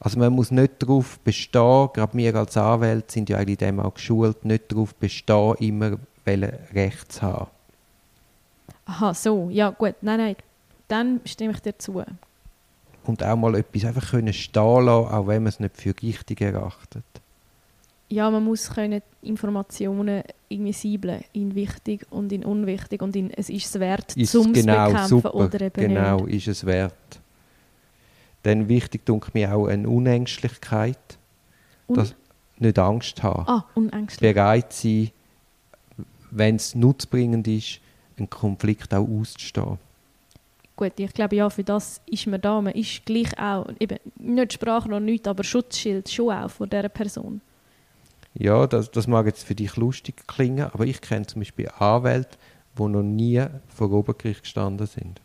Also 0.00 0.18
man 0.18 0.32
muss 0.32 0.50
nicht 0.50 0.82
darauf 0.82 1.18
bestehen, 1.20 1.88
gerade 1.92 2.16
wir 2.16 2.34
als 2.36 2.56
Anwälte 2.56 3.12
sind 3.12 3.28
ja 3.28 3.38
eigentlich 3.38 3.58
dem 3.58 3.80
auch 3.80 3.94
geschult, 3.94 4.44
nicht 4.44 4.70
darauf 4.72 4.94
bestehen, 4.94 5.54
immer 5.58 5.98
Recht 6.26 7.12
zu 7.12 7.22
haben. 7.22 7.48
Aha, 8.84 9.14
so, 9.14 9.48
ja 9.50 9.70
gut, 9.70 9.94
nein, 10.02 10.18
nein, 10.18 10.36
dann 10.88 11.20
stimme 11.24 11.52
ich 11.52 11.60
dir 11.60 11.78
zu. 11.78 12.02
Und 13.04 13.24
auch 13.24 13.36
mal 13.36 13.54
etwas 13.54 13.84
einfach 13.84 14.10
können 14.10 14.32
stehen 14.32 14.84
lassen, 14.84 15.12
auch 15.12 15.26
wenn 15.26 15.42
man 15.42 15.48
es 15.48 15.60
nicht 15.60 15.76
für 15.76 15.94
richtig 16.02 16.40
erachtet. 16.40 17.04
Ja, 18.10 18.30
man 18.30 18.42
muss 18.44 18.70
können 18.70 19.02
Informationen 19.22 20.22
irgendwie 20.48 20.72
siebeln 20.72 21.22
in 21.32 21.54
wichtig 21.54 22.06
und 22.10 22.32
in 22.32 22.44
unwichtig 22.44 23.02
und 23.02 23.14
in 23.14 23.30
es 23.30 23.50
ist 23.50 23.66
es 23.66 23.78
wert, 23.80 24.16
Ist 24.16 24.32
zum 24.32 24.52
genau 24.52 24.86
bekämpfen 24.86 25.08
super, 25.08 25.34
oder 25.34 25.60
eben 25.60 25.88
genau, 25.88 26.24
nicht. 26.24 26.46
ist 26.46 26.48
es 26.48 26.66
wert. 26.66 27.20
Dann 28.44 28.68
wichtig, 28.68 29.04
denke 29.04 29.30
mir 29.34 29.54
auch 29.54 29.66
eine 29.66 29.88
Unängstlichkeit. 29.88 31.18
Un 31.88 31.96
dass 31.96 32.14
nicht 32.58 32.78
Angst 32.78 33.22
haben. 33.22 33.44
ah, 33.46 33.64
unängstlich. 33.74 34.34
Bereit 34.34 34.72
sein, 34.72 35.10
wenn 36.30 36.56
es 36.56 36.74
nutzbringend 36.74 37.46
ist, 37.48 37.80
einen 38.16 38.28
Konflikt 38.28 38.92
auch 38.94 39.08
auszustehen. 39.08 39.78
Gut, 40.76 40.92
ich 40.96 41.12
glaube, 41.12 41.36
ja, 41.36 41.50
für 41.50 41.64
das 41.64 42.00
ist 42.06 42.26
man 42.26 42.40
da. 42.40 42.60
Man 42.60 42.72
ist 42.74 43.04
gleich 43.04 43.36
auch, 43.38 43.66
eben, 43.80 43.98
nicht 44.16 44.52
Sprache 44.52 44.88
noch 44.88 45.00
nicht, 45.00 45.26
aber 45.26 45.42
Schutzschild 45.42 46.08
schon 46.08 46.32
auch 46.32 46.50
vor 46.50 46.66
dieser 46.66 46.88
Person. 46.88 47.40
Ja, 48.38 48.68
das, 48.68 48.90
das 48.92 49.08
mag 49.08 49.26
jetzt 49.26 49.42
für 49.42 49.56
dich 49.56 49.76
lustig 49.76 50.14
klingen, 50.28 50.70
aber 50.72 50.86
ich 50.86 51.00
kenne 51.00 51.26
zum 51.26 51.40
Beispiel 51.40 51.68
Anwälte, 51.78 52.38
die 52.78 52.82
noch 52.84 53.02
nie 53.02 53.44
vor 53.74 53.90
Obergericht 53.90 54.42
gestanden 54.42 54.86
sind. 54.86 55.20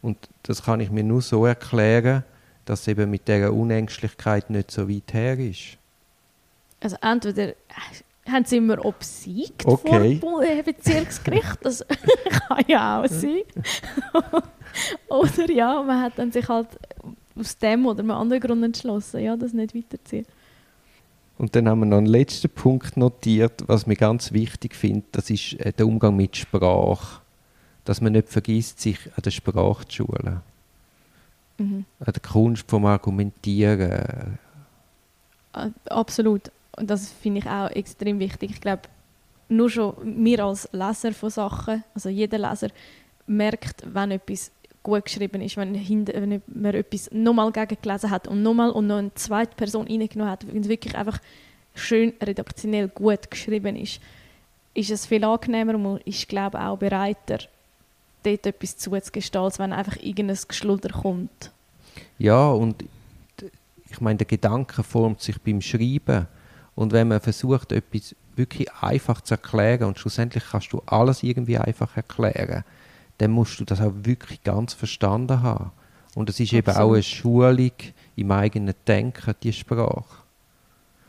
Und 0.00 0.16
das 0.42 0.62
kann 0.62 0.80
ich 0.80 0.90
mir 0.90 1.04
nur 1.04 1.20
so 1.20 1.44
erklären, 1.44 2.24
dass 2.64 2.80
es 2.80 2.88
eben 2.88 3.10
mit 3.10 3.28
dieser 3.28 3.52
Unängstlichkeit 3.52 4.48
nicht 4.48 4.70
so 4.70 4.88
weit 4.88 5.12
her 5.12 5.38
ist. 5.38 5.76
Also 6.80 6.96
entweder 7.02 7.48
äh, 7.48 7.54
haben 8.30 8.44
sie 8.46 8.56
immer 8.56 8.82
obsiegt 8.82 9.66
Okay. 9.66 10.18
vor 10.18 10.42
dem 10.42 10.64
Bezirksgericht, 10.64 11.58
das 11.60 11.84
kann 12.30 12.64
ja 12.66 13.02
auch 13.02 13.08
sein. 13.08 13.42
oder 15.08 15.50
ja, 15.50 15.82
man 15.82 16.02
hat 16.02 16.18
dann 16.18 16.32
sich 16.32 16.48
halt 16.48 16.68
aus 17.38 17.58
dem 17.58 17.84
oder 17.84 18.00
einem 18.00 18.10
anderen 18.12 18.40
Grund 18.40 18.64
entschlossen, 18.64 19.20
ja, 19.20 19.36
das 19.36 19.52
nicht 19.52 19.74
weiterzuziehen. 19.74 20.26
Und 21.38 21.54
dann 21.54 21.68
haben 21.68 21.80
wir 21.80 21.86
noch 21.86 21.98
einen 21.98 22.06
letzten 22.06 22.48
Punkt 22.48 22.96
notiert, 22.96 23.64
was 23.66 23.86
mir 23.86 23.96
ganz 23.96 24.32
wichtig 24.32 24.74
finde, 24.74 25.04
das 25.12 25.28
ist 25.30 25.54
äh, 25.54 25.72
der 25.72 25.86
Umgang 25.86 26.16
mit 26.16 26.36
Sprache. 26.36 27.20
Dass 27.84 28.00
man 28.00 28.12
nicht 28.12 28.28
vergisst, 28.28 28.80
sich 28.80 28.98
an 29.14 29.22
der 29.22 29.30
Sprache 29.30 29.86
zu 29.86 29.96
schulen. 29.96 30.40
Mhm. 31.58 31.84
An 32.00 32.12
der 32.12 32.22
Kunst 32.22 32.68
vom 32.68 32.84
Argumentieren. 32.86 34.38
Äh, 35.52 35.70
Absolut. 35.88 36.50
Und 36.76 36.90
das 36.90 37.10
finde 37.10 37.40
ich 37.40 37.46
auch 37.46 37.70
extrem 37.70 38.18
wichtig. 38.18 38.50
Ich 38.50 38.60
glaube, 38.60 38.82
nur 39.48 39.70
schon 39.70 39.94
wir 40.24 40.44
als 40.44 40.68
Leser 40.72 41.12
von 41.12 41.30
Sachen, 41.30 41.84
also 41.94 42.08
jeder 42.08 42.38
Leser, 42.38 42.68
merkt, 43.26 43.82
wenn 43.92 44.12
etwas 44.12 44.50
gut 44.86 45.04
geschrieben 45.04 45.42
ist, 45.42 45.56
wenn, 45.56 45.74
hinter, 45.74 46.14
wenn 46.14 46.40
man 46.46 46.74
etwas 46.74 47.10
nochmal 47.12 47.50
gegengelesen 47.50 48.08
hat 48.08 48.28
und 48.28 48.44
nochmal 48.44 48.70
und 48.70 48.86
noch 48.86 48.98
eine 48.98 49.12
zweite 49.14 49.56
Person 49.56 49.88
reingenommen 49.88 50.30
hat, 50.30 50.46
wenn 50.46 50.62
es 50.62 50.68
wirklich 50.68 50.96
einfach 50.96 51.18
schön 51.74 52.12
redaktionell 52.22 52.86
gut 52.86 53.28
geschrieben 53.28 53.74
ist, 53.74 54.00
ist 54.74 54.92
es 54.92 55.04
viel 55.04 55.24
angenehmer 55.24 55.74
und 55.74 55.82
man 55.82 56.00
ist, 56.04 56.28
glaube 56.28 56.60
auch 56.60 56.78
bereiter, 56.78 57.38
dort 58.22 58.46
etwas 58.46 58.76
zuzugestehen, 58.76 59.44
als 59.44 59.58
wenn 59.58 59.72
einfach 59.72 59.96
irgendein 59.96 60.38
Geschluder 60.46 60.90
kommt. 60.90 61.50
Ja, 62.18 62.50
und 62.50 62.84
ich 63.90 64.00
meine, 64.00 64.18
der 64.18 64.26
Gedanke 64.26 64.84
formt 64.84 65.20
sich 65.20 65.40
beim 65.40 65.60
Schreiben. 65.60 66.28
Und 66.76 66.92
wenn 66.92 67.08
man 67.08 67.20
versucht, 67.20 67.72
etwas 67.72 68.14
wirklich 68.36 68.72
einfach 68.80 69.20
zu 69.20 69.34
erklären 69.34 69.88
und 69.88 69.98
schlussendlich 69.98 70.44
kannst 70.50 70.72
du 70.72 70.80
alles 70.86 71.24
irgendwie 71.24 71.58
einfach 71.58 71.96
erklären, 71.96 72.64
dann 73.18 73.30
musst 73.30 73.58
du 73.60 73.64
das 73.64 73.80
auch 73.80 73.92
wirklich 74.02 74.42
ganz 74.42 74.74
verstanden 74.74 75.42
haben. 75.42 75.72
Und 76.14 76.30
es 76.30 76.40
ist 76.40 76.52
eben 76.52 76.68
auch 76.68 76.76
Absolut. 76.76 76.94
eine 76.94 77.02
Schulung 77.02 77.72
im 78.16 78.30
eigenen 78.30 78.74
Denken, 78.86 79.34
die 79.42 79.52
Sprache. 79.52 80.22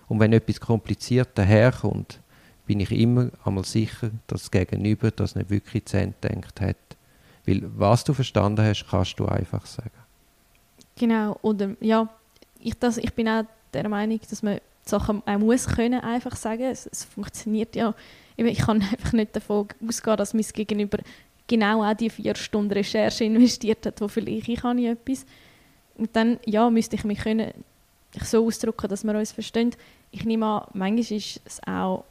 Und 0.08 0.20
wenn 0.20 0.34
etwas 0.34 0.60
kompliziert 0.60 1.30
daherkommt, 1.36 2.20
bin 2.66 2.80
ich 2.82 2.92
immer 2.92 3.30
einmal 3.46 3.66
sicher, 3.66 4.12
dass 4.28 4.44
das 4.44 4.52
Gegenüber 4.52 5.12
das 5.12 5.36
nicht 5.36 5.50
wirklich 5.50 5.86
zu 5.86 5.98
Ende 5.98 6.16
gedacht 6.22 6.62
hat. 6.62 6.76
Weil 7.46 7.64
was 7.78 8.04
du 8.04 8.14
verstanden 8.14 8.66
hast, 8.66 8.86
kannst 8.90 9.20
du 9.20 9.26
einfach 9.26 9.66
sagen. 9.66 9.92
Genau, 10.98 11.38
oder 11.42 11.76
ja, 11.80 12.10
ich, 12.60 12.78
das, 12.78 12.98
ich 12.98 13.14
bin 13.14 13.30
auch 13.30 13.46
der 13.74 13.88
Meinung, 13.88 14.20
dass 14.30 14.44
man 14.44 14.56
die 14.56 14.90
Sachen 14.90 15.22
auch 15.26 15.38
muss 15.38 15.68
können 15.68 16.02
einfach 16.02 16.36
sagen. 16.36 16.64
Es, 16.64 16.88
es 16.88 17.06
funktioniert 17.06 17.76
ja. 17.76 17.94
Ich 18.36 18.60
kann 18.60 18.82
einfach 18.92 19.14
nicht 19.14 19.36
davon 19.36 19.68
ausgehen, 19.88 20.18
dass 20.18 20.34
mein 20.34 20.46
Gegenüber 20.54 21.00
genau 21.48 21.84
auch 21.84 21.94
die 21.94 22.10
vier 22.10 22.36
Stunden 22.36 22.72
Recherche 22.72 23.24
investiert 23.24 23.86
hat, 23.86 24.02
wo 24.02 24.08
vielleicht 24.08 24.48
ich 24.48 24.64
habe 24.64 24.88
etwas. 24.88 25.26
Und 25.96 26.16
dann 26.16 26.40
ja, 26.46 26.70
müsste 26.70 26.96
ich 26.96 27.04
mich 27.04 27.20
können, 27.20 27.52
ich 28.14 28.24
so 28.24 28.46
ausdrücken, 28.46 28.88
dass 28.88 29.04
wir 29.04 29.16
uns 29.16 29.32
verstehen. 29.32 29.72
Ich 30.12 30.26
nehme 30.26 30.46
an, 30.46 30.68
manchmal 30.74 31.18
ist 31.18 31.42
es 31.46 31.60
auch 31.66 32.04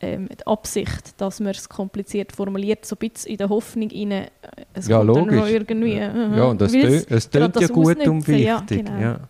ähm, 0.00 0.28
die 0.28 0.46
Absicht, 0.46 1.20
dass 1.20 1.40
man 1.40 1.50
es 1.50 1.68
kompliziert 1.68 2.32
formuliert, 2.32 2.84
so 2.84 2.96
ein 3.00 3.08
bisschen 3.08 3.32
in 3.32 3.38
der 3.38 3.48
Hoffnung 3.48 3.90
rein, 3.90 4.10
äh, 4.10 4.28
es 4.74 4.88
Ja, 4.88 4.98
kommt 4.98 5.08
dann 5.08 5.16
logisch. 5.24 5.40
noch 5.40 5.48
irgendwie. 5.48 5.96
Ja, 5.96 6.12
mhm, 6.12 6.36
ja 6.36 6.44
und 6.44 6.62
es, 6.62 6.72
weil 6.74 7.04
tö 7.04 7.14
es 7.14 7.30
tönt 7.30 7.54
ja 7.54 7.60
das 7.62 7.72
gut 7.72 7.96
und 7.96 8.00
ausnutzen, 8.02 8.38
ja, 8.38 8.60
wichtig. 8.60 8.84
genau. 8.84 9.00
ja. 9.00 9.20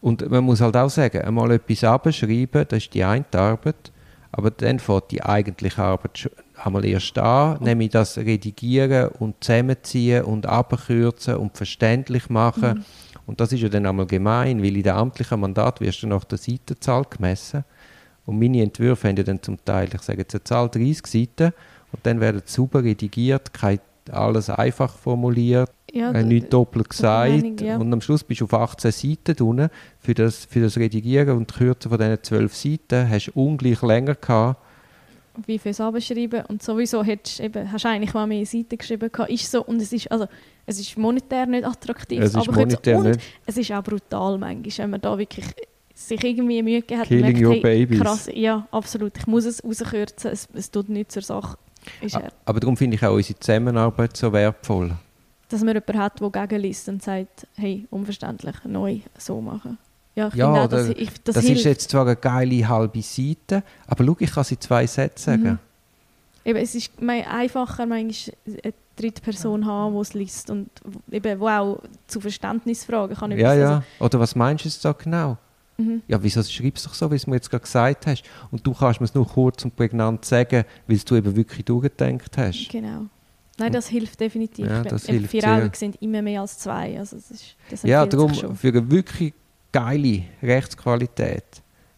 Und 0.00 0.28
man 0.30 0.44
muss 0.44 0.60
halt 0.60 0.76
auch 0.76 0.90
sagen, 0.90 1.22
einmal 1.22 1.50
etwas 1.52 1.84
abschreiben, 1.84 2.66
das 2.68 2.78
ist 2.84 2.94
die 2.94 3.02
eine 3.04 3.24
Arbeit, 3.32 3.92
aber 4.32 4.50
dann 4.50 4.78
fängt 4.78 5.10
die 5.10 5.22
eigentliche 5.22 5.82
Arbeit 5.82 6.18
schon 6.18 6.32
einmal 6.64 6.84
erst 6.84 7.18
an, 7.18 7.62
nämlich 7.62 7.90
das 7.90 8.18
Redigieren 8.18 9.08
und 9.18 9.42
Zusammenziehen 9.42 10.24
und 10.24 10.46
abkürzen 10.46 11.36
und 11.36 11.56
verständlich 11.56 12.28
machen. 12.28 12.78
Mhm. 12.78 12.84
Und 13.26 13.40
das 13.40 13.52
ist 13.52 13.60
ja 13.60 13.68
dann 13.68 13.86
einmal 13.86 14.06
gemein, 14.06 14.62
weil 14.62 14.76
in 14.76 14.82
dem 14.82 14.94
amtlichen 14.94 15.40
Mandat 15.40 15.80
wirst 15.80 16.02
du 16.02 16.06
nach 16.06 16.24
der 16.24 16.38
Seitenzahl 16.38 17.04
gemessen. 17.04 17.64
Und 18.24 18.38
meine 18.38 18.62
Entwürfe 18.62 19.08
haben 19.08 19.16
ja 19.16 19.22
dann 19.22 19.42
zum 19.42 19.62
Teil, 19.64 19.88
ich 19.94 20.00
sage 20.02 20.20
jetzt 20.20 20.34
eine 20.34 20.44
Zahl 20.44 20.68
30 20.68 21.06
Seiten, 21.06 21.52
und 21.92 22.04
dann 22.04 22.20
werden 22.20 22.42
sauber 22.44 22.84
redigiert, 22.84 23.52
kein, 23.52 23.80
alles 24.10 24.50
einfach 24.50 24.94
formuliert, 24.94 25.70
Ja, 25.92 26.12
äh, 26.12 26.40
doppelt 26.40 26.90
gesagt. 26.90 27.30
Meinung, 27.30 27.58
ja. 27.58 27.76
Und 27.76 27.92
am 27.92 28.00
Schluss 28.00 28.24
bist 28.24 28.40
du 28.40 28.44
auf 28.44 28.54
18 28.54 28.92
Seiten 28.92 29.36
drin. 29.36 29.68
Für 30.00 30.14
das, 30.14 30.44
für 30.44 30.60
das 30.60 30.76
Redigieren 30.76 31.36
und 31.36 31.52
Kürzen 31.52 31.90
von 31.90 31.98
diesen 31.98 32.22
12 32.22 32.54
Seiten 32.54 33.08
hast 33.08 33.26
du 33.26 33.32
ungleich 33.34 33.82
länger 33.82 34.14
gehabt. 34.14 34.62
Wie 35.46 35.58
fürs 35.58 35.80
Abschreiben 35.80 36.44
und 36.46 36.62
sowieso 36.62 37.02
hättest 37.02 37.40
eben, 37.40 37.70
hast 37.70 37.84
du 37.84 37.88
eigentlich 37.88 38.14
mal 38.14 38.26
mehr 38.26 38.44
Seiten 38.46 38.76
geschrieben 38.76 39.10
gehabt. 39.12 39.30
Ist 39.30 39.50
so, 39.50 39.64
und 39.64 39.80
es 39.80 39.92
ist, 39.92 40.10
also, 40.10 40.26
es 40.66 40.78
ist 40.80 40.96
monetär 40.98 41.46
nicht 41.46 41.64
attraktiv, 41.64 42.20
Es 42.20 42.30
ist 42.34 42.36
aber 42.48 42.52
monetär 42.52 42.98
und 42.98 43.04
nicht. 43.08 43.20
es 43.46 43.56
ist 43.56 43.72
auch 43.72 43.82
brutal 43.82 44.38
manchmal, 44.38 44.84
wenn 44.84 44.90
man 44.90 45.00
da 45.00 45.16
wirklich 45.18 45.46
sich 45.94 46.22
irgendwie 46.22 46.62
Mühe 46.62 46.80
gegeben 46.80 47.00
hat 47.00 47.08
Killing 47.08 47.48
merkt, 47.48 47.64
hey, 47.64 47.86
krass, 47.98 48.28
ja, 48.32 48.66
absolut, 48.70 49.16
ich 49.18 49.26
muss 49.26 49.44
es 49.44 49.62
rauskürzen, 49.64 50.30
es, 50.30 50.48
es 50.54 50.70
tut 50.70 50.88
nichts 50.88 51.14
zur 51.14 51.22
Sache. 51.22 51.56
Ist 52.00 52.16
A- 52.16 52.20
er. 52.20 52.32
Aber 52.44 52.60
darum 52.60 52.76
finde 52.76 52.96
ich 52.96 53.04
auch 53.04 53.14
unsere 53.14 53.38
Zusammenarbeit 53.38 54.16
so 54.16 54.32
wertvoll. 54.32 54.92
Dass 55.48 55.60
man 55.64 55.74
jemanden 55.74 55.98
hat, 55.98 56.20
der 56.20 56.30
gegenliest 56.30 56.88
und 56.88 57.02
sagt, 57.02 57.46
hey, 57.56 57.86
unverständlich, 57.90 58.54
neu 58.64 58.98
so 59.16 59.40
machen. 59.40 59.78
Ja, 60.18 60.28
ich 60.28 60.34
Ja, 60.34 60.46
finde 60.46 60.60
auch, 60.62 60.68
dass 60.68 60.86
da- 60.88 60.92
ich, 60.96 61.10
das, 61.22 61.34
Das, 61.36 61.44
hilft. 61.44 61.58
ist 61.60 61.64
jetzt 61.64 61.90
zwar 61.90 62.04
eine 62.04 62.16
geile 62.16 62.68
halbe 62.68 63.00
Seite, 63.02 63.62
aber 63.86 64.04
schau, 64.04 64.16
ich 64.18 64.32
kann 64.32 64.42
sie 64.44 64.58
zwei 64.58 64.84
Sätze 64.86 65.24
sagen. 65.26 65.42
Mhm. 65.42 65.58
Eben, 66.44 66.58
es 66.58 66.74
ist 66.74 66.90
einfacher, 67.00 67.86
manchmal 67.86 68.34
eine 68.64 68.74
dritte 68.96 69.22
Person 69.22 69.64
haben, 69.64 69.94
die 69.94 70.00
es 70.00 70.14
liest 70.14 70.50
und 70.50 70.70
eben, 71.12 71.38
wo 71.38 71.46
auch 71.48 71.82
zu 72.08 72.20
Verständnisfragen 72.20 73.16
kann. 73.16 73.30
Ja, 73.38 73.54
ja. 73.54 73.84
Oder 74.00 74.18
was 74.18 74.34
meinst 74.34 74.64
du 74.64 74.68
jetzt 74.68 74.84
da 74.84 74.90
genau? 74.92 75.36
Also, 75.78 75.90
mhm. 75.90 76.02
Ja, 76.08 76.20
wieso 76.20 76.42
schreibst 76.42 76.84
du 76.84 76.88
doch 76.88 76.94
so, 76.96 77.06
wie 77.06 77.10
du 77.10 77.16
es 77.16 77.26
mir 77.28 77.36
jetzt 77.36 77.50
gerade 77.50 77.62
gesagt 77.62 78.06
hast? 78.06 78.24
Und 78.50 78.66
du 78.66 78.72
kannst 78.74 79.00
mir 79.00 79.04
es 79.04 79.14
nur 79.14 79.26
kurz 79.28 79.64
und 79.64 79.76
prägnant 79.76 80.24
sagen, 80.24 80.64
weil 80.88 80.98
du 80.98 81.14
eben 81.14 81.36
wirklich 81.36 81.64
durchgedacht 81.64 82.36
hast. 82.36 82.68
Genau. 82.70 83.02
Nein, 83.60 83.72
das 83.72 83.88
hilft 83.88 84.18
definitiv. 84.18 84.66
Ja, 84.66 84.82
das 84.82 85.06
hilft 85.06 85.30
Vier. 85.30 85.46
Augen 85.46 85.70
sind 85.74 86.00
immer 86.02 86.22
mehr 86.22 86.40
als 86.40 86.58
zwei. 86.58 86.98
Also 86.98 87.16
das 87.16 87.30
ist, 87.30 87.56
das 87.70 87.82
Ja, 87.82 88.06
darum, 88.06 88.32
für 88.56 88.68
eine 88.68 88.90
wirklich 88.90 89.34
geile 89.72 90.22
Rechtsqualität 90.42 91.44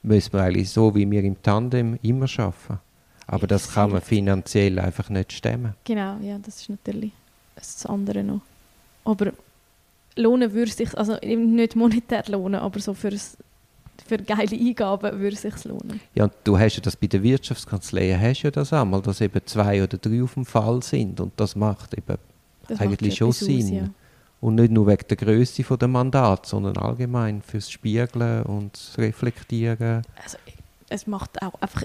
müssen 0.02 0.32
wir 0.32 0.42
eigentlich 0.42 0.70
so, 0.70 0.94
wie 0.94 1.10
wir 1.10 1.22
im 1.22 1.40
Tandem 1.42 1.98
immer 2.02 2.26
arbeiten. 2.38 2.80
Aber 3.26 3.46
das 3.46 3.72
kann 3.74 3.92
man 3.92 4.00
finanziell 4.00 4.78
einfach 4.78 5.08
nicht 5.08 5.32
stemmen. 5.32 5.74
Genau, 5.84 6.16
ja, 6.20 6.38
das 6.38 6.62
ist 6.62 6.70
natürlich 6.70 7.12
das 7.54 7.86
andere 7.86 8.24
noch. 8.24 8.40
Aber 9.04 9.32
lohnen 10.16 10.52
würde 10.52 10.72
sich, 10.72 10.96
also 10.98 11.16
nicht 11.22 11.76
monetär 11.76 12.24
lohnen, 12.28 12.60
aber 12.60 12.80
so 12.80 12.92
fürs, 12.94 13.36
für 14.06 14.18
geile 14.18 14.56
Eingaben 14.56 15.20
würde 15.20 15.36
es 15.36 15.42
sich 15.42 15.64
lohnen. 15.64 16.00
Ja, 16.14 16.24
und 16.24 16.32
du 16.42 16.58
hast 16.58 16.76
ja 16.76 16.82
das 16.82 16.96
bei 16.96 17.06
der 17.06 17.22
Wirtschaftskanzlei, 17.22 18.18
hast 18.20 18.42
ja 18.42 18.50
das 18.50 18.72
einmal, 18.72 19.00
dass 19.02 19.20
eben 19.20 19.40
zwei 19.46 19.82
oder 19.82 19.96
drei 19.98 20.22
auf 20.22 20.34
dem 20.34 20.44
Fall 20.44 20.82
sind. 20.82 21.20
Und 21.20 21.32
das 21.36 21.54
macht 21.54 21.94
eben 21.94 22.18
Das 22.66 22.70
macht 22.70 22.82
eigentlich 22.82 23.16
schon 23.16 23.28
etwas 23.28 23.42
aus, 23.42 23.46
Sinn. 23.46 23.74
ja. 23.76 23.84
Und 24.40 24.54
nicht 24.54 24.70
nur 24.70 24.86
wegen 24.86 25.06
der 25.08 25.16
Größe 25.16 25.62
der 25.76 25.88
Mandat, 25.88 26.46
sondern 26.46 26.78
allgemein 26.78 27.42
fürs 27.42 27.70
Spiegeln 27.70 28.42
und 28.44 28.72
das 28.72 28.96
Reflektieren. 28.98 30.02
also, 30.22 30.38
es 30.88 31.06
macht 31.06 31.40
auch 31.42 31.54
einfach, 31.60 31.84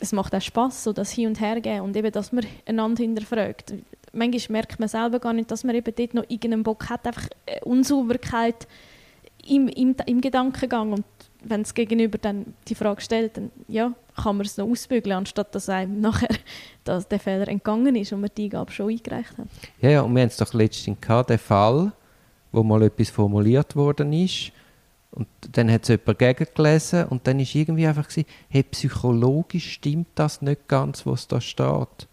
es 0.00 0.12
macht 0.12 0.34
auch 0.34 0.40
Spaß, 0.40 0.84
so 0.84 0.92
das 0.92 1.10
Hin 1.10 1.28
und 1.28 1.40
Her 1.40 1.60
geben 1.60 1.80
und 1.80 1.96
eben, 1.96 2.12
dass 2.12 2.32
man 2.32 2.46
einander 2.66 3.02
hinterfragt. 3.02 3.74
Manchmal 4.12 4.58
merkt 4.58 4.78
man 4.78 4.88
selber 4.88 5.18
gar 5.18 5.32
nicht, 5.32 5.50
dass 5.50 5.64
man 5.64 5.74
eben 5.74 5.92
dort 5.94 6.14
noch 6.14 6.22
irgendeinen 6.24 6.62
Bock 6.62 6.88
hat, 6.88 7.06
einfach 7.06 7.26
Unsauberkeit 7.62 8.68
im, 9.46 9.68
im, 9.68 9.96
im 10.06 10.20
Gedankengang 10.20 10.92
und 10.92 11.04
wenn 11.44 11.62
das 11.62 11.74
Gegenüber 11.74 12.18
dann 12.18 12.54
die 12.68 12.74
Frage 12.74 13.00
stellt, 13.00 13.36
dann 13.36 13.50
ja, 13.68 13.92
kann 14.16 14.36
man 14.36 14.46
es 14.46 14.56
noch 14.56 14.68
ausbügeln, 14.68 15.16
anstatt 15.16 15.54
dass 15.54 15.68
einem 15.68 16.00
nachher 16.02 16.28
dass 16.84 17.08
der 17.08 17.20
Fehler 17.20 17.48
entgangen 17.48 17.96
ist 17.96 18.12
und 18.12 18.20
man 18.20 18.30
die 18.36 18.44
Eingabe 18.44 18.72
schon 18.72 18.90
eingereicht 18.90 19.36
hat. 19.38 19.46
Ja, 19.80 19.90
ja, 19.90 20.00
und 20.02 20.14
wir 20.14 20.22
haben 20.22 20.28
es 20.28 20.36
doch 20.36 20.52
letztens 20.52 21.00
gehabt, 21.00 21.30
den 21.30 21.38
Fall, 21.38 21.92
wo 22.52 22.62
mal 22.62 22.82
etwas 22.82 23.10
formuliert 23.10 23.74
worden 23.74 24.12
ist 24.12 24.52
Und 25.10 25.28
dann 25.52 25.70
hat 25.70 25.82
es 25.84 25.88
jemand 25.88 26.18
gegengelesen 26.18 27.04
und 27.06 27.26
dann 27.26 27.38
ist 27.38 27.54
irgendwie 27.54 27.86
einfach 27.86 28.08
gewesen, 28.08 28.26
hey, 28.48 28.64
psychologisch 28.64 29.74
stimmt 29.74 30.08
das 30.16 30.42
nicht 30.42 30.66
ganz, 30.66 31.06
was 31.06 31.28
da 31.28 31.40
steht. 31.40 32.08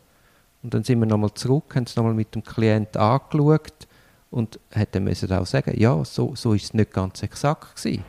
Und 0.64 0.74
dann 0.74 0.84
sind 0.84 1.00
wir 1.00 1.08
nochmal 1.08 1.34
zurück, 1.34 1.76
haben 1.76 1.86
es 1.86 1.96
nochmal 1.96 2.14
mit 2.14 2.36
dem 2.36 2.44
Klient 2.44 2.96
angeschaut 2.98 3.88
und 4.30 4.60
hätten 4.70 5.04
müssen 5.04 5.32
auch 5.32 5.48
sagen, 5.48 5.74
ja, 5.80 6.04
so, 6.06 6.36
so 6.36 6.54
ist 6.54 6.66
es 6.66 6.74
nicht 6.74 6.94
ganz 6.94 7.24
exakt 7.24 7.76
gewesen. 7.76 8.04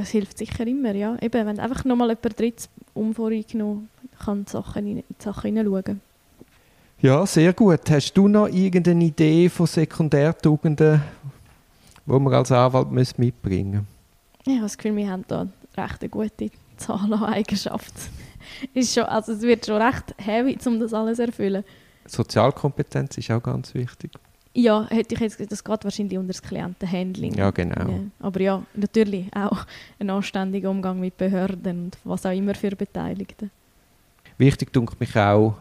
Es 0.00 0.10
hilft 0.10 0.38
sicher 0.38 0.66
immer, 0.66 0.94
ja. 0.94 1.16
Eben, 1.20 1.46
wenn 1.46 1.60
einfach 1.60 1.84
nochmal 1.84 2.08
jemand 2.08 2.38
drittes 2.38 2.68
umvorgenommen 2.94 3.88
kann 4.18 4.44
die 4.44 4.50
Sachen 4.50 4.86
in 4.86 4.96
die 4.96 5.04
Sachen 5.18 5.54
hineinschauen. 5.54 6.00
Ja, 7.00 7.24
sehr 7.26 7.52
gut. 7.52 7.90
Hast 7.90 8.12
du 8.14 8.28
noch 8.28 8.48
irgendeine 8.48 9.04
Idee 9.04 9.48
von 9.48 9.66
Sekundärtugenden, 9.66 11.00
die 12.06 12.12
man 12.12 12.34
als 12.34 12.52
Anwalt 12.52 12.90
mitbringen 13.18 13.70
müssen? 13.70 13.86
Ich 14.44 14.52
habe 14.52 14.62
das 14.62 14.76
Gefühl, 14.76 14.96
wir 14.96 15.10
haben 15.10 15.24
da 15.26 15.46
recht 15.76 16.00
eine 16.00 16.08
gute 16.08 16.50
Zahl 16.76 17.12
an 17.12 17.24
Eigenschaften. 17.24 18.00
ist 18.74 18.94
schon, 18.94 19.04
also 19.04 19.32
es 19.32 19.42
wird 19.42 19.66
schon 19.66 19.80
recht 19.80 20.14
heavy, 20.18 20.58
um 20.66 20.80
das 20.80 20.92
alles 20.92 21.16
zu 21.16 21.26
erfüllen. 21.26 21.64
Sozialkompetenz 22.06 23.18
ist 23.18 23.30
auch 23.30 23.42
ganz 23.42 23.74
wichtig. 23.74 24.12
Ja, 24.52 24.86
hätte 24.90 25.14
ich 25.14 25.20
jetzt 25.20 25.52
das 25.52 25.62
geht 25.62 25.84
wahrscheinlich 25.84 26.18
unter 26.18 26.32
das 26.32 26.42
Klientenhandling. 26.42 27.34
Ja, 27.34 27.50
genau. 27.50 27.88
Ja. 27.88 28.00
Aber 28.18 28.40
ja, 28.40 28.62
natürlich 28.74 29.26
auch 29.34 29.64
ein 29.98 30.10
anständiger 30.10 30.70
Umgang 30.70 30.98
mit 30.98 31.16
Behörden 31.16 31.84
und 31.84 31.98
was 32.02 32.26
auch 32.26 32.32
immer 32.32 32.54
für 32.54 32.70
Beteiligte. 32.70 33.50
Wichtig 34.38 34.72
denke 34.72 34.96
mich 34.98 35.16
auch, 35.16 35.54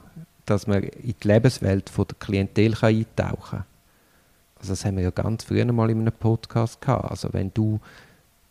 dass 0.45 0.65
man 0.65 0.83
in 0.83 1.13
die 1.21 1.27
Lebenswelt 1.27 1.91
der 1.95 2.05
Klientel 2.19 2.73
eintauchen 2.81 3.37
kann. 3.49 3.65
Also 4.55 4.73
das 4.73 4.83
haben 4.83 4.97
wir 4.97 5.03
ja 5.03 5.11
ganz 5.11 5.43
früher 5.43 5.71
mal 5.71 5.89
in 5.89 6.01
einem 6.01 6.13
Podcast 6.13 6.81
gehabt. 6.81 7.11
Also 7.11 7.31
wenn 7.31 7.51
du 7.53 7.79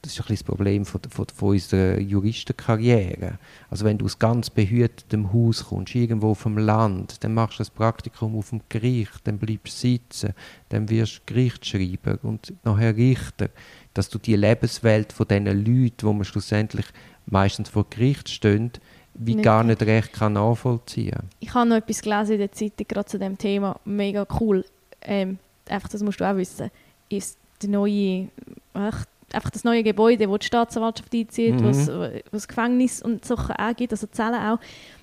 das 0.02 0.12
ist 0.12 0.20
ein 0.20 0.26
das 0.28 0.44
Problem 0.44 0.84
von, 0.84 1.00
von, 1.08 1.26
von 1.34 1.48
unserer 1.50 1.98
Juristenkarriere. 1.98 3.38
Also 3.68 3.84
wenn 3.84 3.98
du 3.98 4.04
aus 4.04 4.18
ganz 4.18 4.48
behütetem 4.48 5.32
Haus 5.32 5.66
kommst, 5.68 5.94
irgendwo 5.94 6.34
vom 6.34 6.56
Land, 6.56 7.22
dann 7.24 7.34
machst 7.34 7.58
du 7.58 7.62
das 7.62 7.70
Praktikum 7.70 8.36
auf 8.36 8.50
dem 8.50 8.60
Gericht, 8.68 9.20
dann 9.24 9.38
bleibst 9.38 9.82
du 9.82 9.88
sitzen, 9.88 10.34
dann 10.68 10.88
wirst 10.88 11.18
du 11.18 11.20
Gerichtsschreiber 11.26 12.18
und 12.22 12.52
nachher 12.64 12.96
Richter. 12.96 13.48
Dass 13.92 14.08
du 14.08 14.18
die 14.18 14.36
Lebenswelt 14.36 15.12
von 15.12 15.26
diesen 15.26 15.46
Leuten, 15.46 16.06
wo 16.06 16.12
man 16.12 16.24
schlussendlich 16.24 16.86
meistens 17.26 17.68
vor 17.68 17.86
Gericht 17.90 18.28
stehen, 18.28 18.70
wie 19.14 19.34
nicht. 19.34 19.44
gar 19.44 19.64
nicht 19.64 19.82
recht 19.82 20.12
kann 20.12 20.34
nachvollziehen 20.34 21.18
Ich 21.40 21.52
habe 21.52 21.68
noch 21.68 21.76
etwas 21.76 22.02
gelesen 22.02 22.34
in 22.34 22.38
der 22.38 22.52
Zeitung 22.52 22.86
gerade 22.86 23.06
zu 23.06 23.18
dem 23.18 23.36
Thema, 23.36 23.80
mega 23.84 24.24
cool. 24.38 24.64
Ähm, 25.02 25.38
einfach, 25.68 25.88
das 25.88 26.02
musst 26.04 26.20
du 26.20 26.30
auch 26.30 26.36
wissen, 26.36 26.70
ist 27.08 27.36
die 27.62 27.68
neue, 27.68 28.28
ach, 28.74 29.04
einfach 29.32 29.50
das 29.50 29.64
neue 29.64 29.82
Gebäude, 29.82 30.28
wo 30.28 30.38
die 30.38 30.46
Staatsanwaltschaft 30.46 31.14
einzieht, 31.14 31.60
mhm. 31.60 31.64
was, 31.64 31.90
was 32.30 32.48
Gefängnis 32.48 33.02
und 33.02 33.24
Sachen 33.24 33.56
auch 33.56 33.76
gibt, 33.76 33.92
also 33.92 34.06
Zellen 34.06 34.34
auch. 34.34 34.58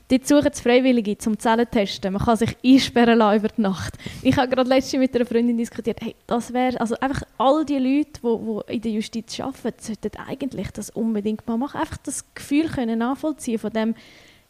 Dort 0.07 0.27
suchen 0.27 0.49
es 0.51 0.61
Freiwillige 0.61 1.17
zum 1.17 1.39
Zellen 1.39 1.65
testen. 1.69 2.13
Man 2.13 2.21
kann 2.21 2.37
sich 2.37 2.55
einsperren 2.63 3.17
lassen 3.17 3.39
über 3.39 3.47
die 3.47 3.61
Nacht. 3.61 3.95
Ich 4.21 4.37
habe 4.37 4.49
gerade 4.49 4.69
letztens 4.69 5.01
mit 5.01 5.15
einer 5.15 5.25
Freundin 5.25 5.57
diskutiert, 5.57 5.99
hey, 6.01 6.15
das 6.27 6.53
wäre, 6.53 6.79
also 6.79 6.95
einfach 6.99 7.23
all 7.39 7.65
die 7.65 7.79
Leute, 7.79 8.21
die, 8.21 8.63
die 8.69 8.75
in 8.75 8.81
der 8.81 8.91
Justiz 8.91 9.39
arbeiten, 9.39 9.79
sollten 9.79 10.11
eigentlich 10.27 10.69
das 10.71 10.91
unbedingt 10.91 11.47
mal 11.47 11.57
machen. 11.57 11.79
Einfach 11.79 11.97
das 11.97 12.23
Gefühl 12.35 12.67
können 12.67 12.99
nachvollziehen 12.99 13.57
von 13.57 13.71
dem, 13.71 13.95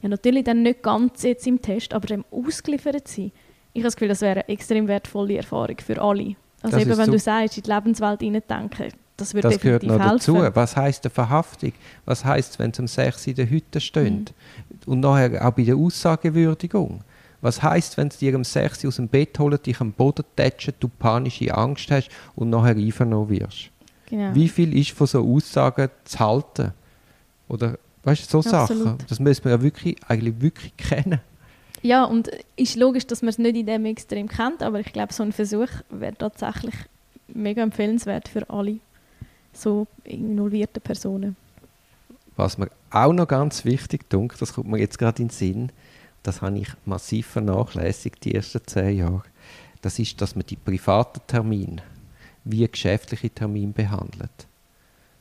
ja 0.02 0.10
natürlich 0.10 0.44
dann 0.44 0.62
nicht 0.62 0.84
ganz 0.84 1.24
jetzt 1.24 1.48
im 1.48 1.62
Test, 1.62 1.94
aber 1.94 2.08
dem 2.08 2.26
ausgeliefert 2.32 3.08
sein. 3.08 3.32
Ich 3.72 3.80
habe 3.80 3.88
das 3.88 3.96
Gefühl, 3.96 4.10
das 4.10 4.22
wäre 4.22 4.42
eine 4.42 4.50
extrem 4.50 4.90
wertvolle 4.90 5.38
Erfahrung 5.38 5.78
für 5.80 6.02
alle. 6.02 6.36
Also 6.62 6.78
das 6.78 6.86
eben, 6.86 6.98
wenn 6.98 7.12
du 7.12 7.20
sagst, 7.20 7.58
in 7.58 7.64
die 7.64 7.72
Lebenswelt 7.72 8.20
hineindenken, 8.22 8.92
das 9.18 9.34
wird 9.34 9.46
das 9.46 9.60
gehört 9.60 9.84
noch 9.84 10.00
helfen. 10.00 10.36
dazu. 10.36 10.56
Was 10.56 10.76
heißt 10.76 11.06
eine 11.06 11.10
Verhaftung? 11.10 11.74
Was 12.06 12.26
heißt, 12.26 12.60
wenn 12.60 12.72
es 12.72 12.80
um 12.80 12.88
6 12.88 13.28
in 13.28 13.36
der 13.36 13.50
Hütte 13.50 13.80
steht? 13.80 14.12
Mhm. 14.12 14.26
Und 14.86 15.00
nachher 15.00 15.48
auch 15.48 15.52
bei 15.52 15.64
der 15.64 15.78
Aussagewürdigung. 15.78 17.02
Was 17.42 17.62
heißt, 17.62 17.98
wenn 17.98 18.08
es 18.08 18.18
dir 18.18 18.36
um 18.36 18.44
6 18.44 18.86
aus 18.86 18.96
dem 18.98 19.08
Bett 19.08 19.38
holen, 19.40 19.60
dich 19.64 19.80
am 19.80 19.92
Boden 19.92 20.26
tätschen, 20.36 20.74
du 20.80 20.88
panische 20.88 21.56
Angst 21.56 21.92
hast 21.92 22.10
und 22.36 22.50
nachher 22.50 22.76
einvernommen 22.76 23.30
wirst? 23.30 23.70
Genau. 24.08 24.36
Wie 24.36 24.50
viel 24.50 24.78
ist 24.78 24.92
von 24.92 25.08
so 25.08 25.26
Aussagen 25.26 25.90
zu 26.04 26.20
halten? 26.20 26.74
Oder 27.48 27.78
weißt 28.04 28.34
du, 28.34 28.42
so 28.42 28.50
Absolut. 28.50 28.84
Sachen? 28.84 28.98
Das 29.08 29.20
müssen 29.20 29.46
wir 29.46 29.52
ja 29.52 29.62
wirklich, 29.62 29.98
eigentlich 30.08 30.42
wirklich 30.42 30.76
kennen. 30.78 31.22
Ja, 31.82 32.04
und 32.04 32.30
es 32.30 32.40
ist 32.56 32.76
logisch, 32.78 33.06
dass 33.06 33.22
man 33.22 33.30
es 33.30 33.38
nicht 33.38 33.56
in 33.56 33.68
dem 33.68 33.86
Extrem 33.86 34.28
kennt, 34.28 34.64
aber 34.64 34.80
ich 34.80 34.92
glaube, 34.92 35.14
so 35.14 35.24
ein 35.24 35.32
Versuch 35.32 35.70
wäre 35.90 36.16
tatsächlich 36.16 36.74
mega 37.28 37.62
empfehlenswert 37.62 38.28
für 38.28 38.50
alle 38.50 38.80
so 39.58 39.88
involvierten 40.04 40.82
Personen. 40.82 41.36
Was 42.36 42.58
mir 42.58 42.70
auch 42.92 43.14
noch 43.14 43.28
ganz 43.28 43.64
wichtig 43.66 44.10
dunkt, 44.10 44.42
das 44.42 44.54
kommt 44.54 44.70
mir 44.70 44.80
jetzt 44.80 45.00
gerade 45.00 45.22
in 45.22 45.30
den 45.30 45.34
Sinn, 45.34 45.72
das 46.24 46.42
habe 46.42 46.58
ich 46.58 46.70
massiv 46.86 47.28
vernachlässigt 47.28 48.26
die 48.26 48.36
ersten 48.36 48.66
zehn 48.66 48.98
Jahre, 48.98 49.24
das 49.82 50.00
ist, 50.00 50.20
dass 50.22 50.36
man 50.36 50.46
die 50.46 50.56
privaten 50.56 51.22
Termine 51.28 51.84
wie 52.44 52.68
geschäftliche 52.68 53.30
Termine 53.30 53.74
behandelt. 53.74 54.48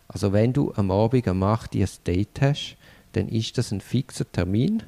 Also 0.09 0.33
wenn 0.33 0.53
du 0.53 0.73
am 0.75 0.90
Abend 0.90 1.27
am 1.29 1.42
8 1.42 1.75
ein 1.75 1.88
Date 2.07 2.40
hast, 2.40 2.77
dann 3.12 3.29
ist 3.29 3.57
das 3.59 3.73
ein 3.73 3.81
fixer 3.81 4.31
Termin 4.31 4.83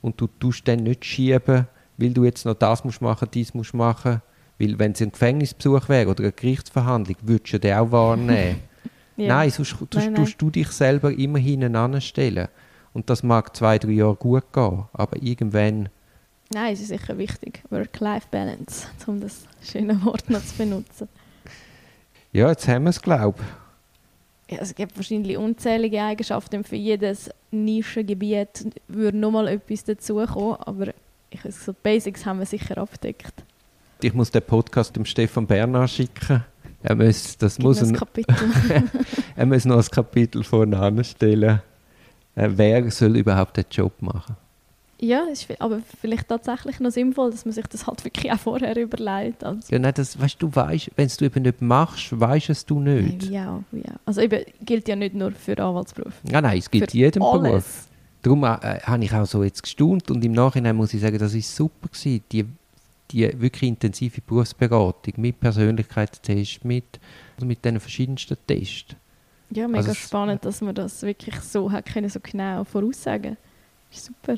und 0.00 0.20
du 0.20 0.26
tust 0.26 0.66
dann 0.68 0.80
nicht 0.80 1.04
schieben, 1.04 1.66
weil 1.96 2.12
du 2.12 2.24
jetzt 2.24 2.44
noch 2.44 2.54
das 2.54 2.84
musst 2.84 3.00
machen, 3.00 3.28
dies 3.32 3.54
musst 3.54 3.74
machen, 3.74 4.20
weil 4.58 4.78
wenn 4.78 4.92
es 4.92 5.00
ein 5.00 5.12
Gefängnisbesuch 5.12 5.88
wäre 5.88 6.10
oder 6.10 6.24
eine 6.24 6.32
Gerichtsverhandlung, 6.32 7.16
würdest 7.22 7.54
du 7.54 7.60
den 7.60 7.76
auch 7.76 7.92
wahrnehmen. 7.92 8.60
Ja. 9.16 9.28
Nein, 9.28 9.50
sonst 9.50 9.76
nein, 9.94 10.14
tust 10.14 10.40
du 10.40 10.50
dich 10.50 10.68
selber 10.68 11.12
immer 11.12 11.38
hinten 11.38 11.76
anstellen. 11.76 12.48
Und 12.92 13.08
das 13.10 13.22
mag 13.22 13.54
zwei, 13.56 13.78
drei 13.78 13.92
Jahre 13.92 14.16
gut 14.16 14.52
gehen, 14.52 14.84
aber 14.92 15.22
irgendwann... 15.22 15.88
Nein, 16.52 16.74
es 16.74 16.80
ist 16.80 16.88
sicher 16.88 17.16
wichtig. 17.16 17.62
Work-Life-Balance, 17.70 18.88
um 19.06 19.20
das 19.20 19.46
schöne 19.62 20.02
Wort 20.04 20.28
noch 20.28 20.44
zu 20.44 20.56
benutzen. 20.56 21.08
Ja, 22.32 22.48
jetzt 22.48 22.68
haben 22.68 22.84
wir 22.84 22.90
es, 22.90 23.00
glaube 23.00 23.38
ich. 23.40 24.54
Ja, 24.54 24.62
es 24.62 24.74
gibt 24.74 24.96
wahrscheinlich 24.96 25.36
unzählige 25.38 26.02
Eigenschaften. 26.02 26.64
Für 26.64 26.76
jedes 26.76 27.30
Nischengebiet 27.50 28.66
würde 28.88 29.16
nochmal 29.16 29.48
etwas 29.48 29.84
dazukommen, 29.84 30.56
aber 30.60 30.92
ich, 31.30 31.40
so 31.54 31.74
Basics 31.82 32.26
haben 32.26 32.38
wir 32.38 32.46
sicher 32.46 32.76
abgedeckt. 32.76 33.32
Ich 34.02 34.12
muss 34.12 34.30
den 34.30 34.42
Podcast 34.42 34.94
dem 34.94 35.06
Stefan 35.06 35.46
Bernhard 35.46 35.88
schicken 35.88 36.44
er 36.82 36.96
muss, 36.96 37.36
das 37.38 37.58
muss 37.58 37.82
ein, 37.82 37.96
er 39.36 39.46
muss 39.46 39.64
noch 39.64 39.78
ein 39.78 39.90
Kapitel 39.90 40.42
vorne 40.42 40.78
anstellen. 40.78 41.60
Äh, 42.34 42.48
wer 42.54 42.90
soll 42.90 43.16
überhaupt 43.16 43.56
den 43.56 43.64
Job 43.70 43.92
machen? 44.00 44.36
Ja, 45.04 45.24
ist 45.24 45.48
aber 45.58 45.80
vielleicht 46.00 46.28
tatsächlich 46.28 46.78
noch 46.78 46.92
sinnvoll, 46.92 47.32
dass 47.32 47.44
man 47.44 47.52
sich 47.52 47.66
das 47.66 47.88
halt 47.88 48.04
wirklich 48.04 48.30
auch 48.30 48.38
vorher 48.38 48.76
überlegt. 48.76 49.42
Also. 49.42 49.60
Ja, 49.68 49.80
nein, 49.80 49.92
das, 49.96 50.18
weißt, 50.18 50.40
du 50.40 50.54
weißt, 50.54 50.92
wenn 50.94 51.08
du 51.18 51.24
eben 51.24 51.42
nicht 51.42 51.60
machst, 51.60 52.20
weißt 52.20 52.50
es 52.50 52.64
du 52.64 52.78
nicht. 52.78 53.24
Ja, 53.24 53.64
ja. 53.72 53.94
Also 54.06 54.20
eben, 54.20 54.44
gilt 54.64 54.86
ja 54.86 54.94
nicht 54.94 55.16
nur 55.16 55.32
für 55.32 55.58
Anwaltsberuf. 55.58 56.12
Ja, 56.30 56.40
nein, 56.40 56.56
es 56.56 56.70
gilt 56.70 56.92
für 56.92 56.96
jedem 56.96 57.20
alles. 57.20 57.42
Beruf. 57.42 57.88
Darum 58.22 58.44
äh, 58.44 58.46
habe 58.46 59.04
ich 59.04 59.12
auch 59.12 59.26
so 59.26 59.42
jetzt 59.42 59.64
gestaunt 59.64 60.08
und 60.08 60.24
im 60.24 60.32
Nachhinein 60.32 60.76
muss 60.76 60.94
ich 60.94 61.00
sagen, 61.00 61.18
das 61.18 61.34
ist 61.34 61.54
super 61.54 61.88
gewesen. 61.88 62.22
Die 62.30 62.46
die 63.12 63.40
wirklich 63.40 63.68
intensive 63.68 64.20
Berufsberatung 64.20 65.14
mit 65.16 65.40
Persönlichkeitstests, 65.40 66.64
mit, 66.64 67.00
also 67.36 67.46
mit 67.46 67.64
den 67.64 67.80
verschiedensten 67.80 68.36
Tests. 68.46 68.96
Ja, 69.50 69.68
mega 69.68 69.78
also 69.78 69.94
spannend, 69.94 70.44
dass 70.44 70.60
man 70.60 70.74
das 70.74 71.02
wirklich 71.02 71.34
so 71.40 71.70
hat 71.70 71.86
können, 71.86 72.08
so 72.08 72.20
genau 72.20 72.64
voraussagen. 72.64 73.36
Ist 73.90 74.06
super. 74.06 74.36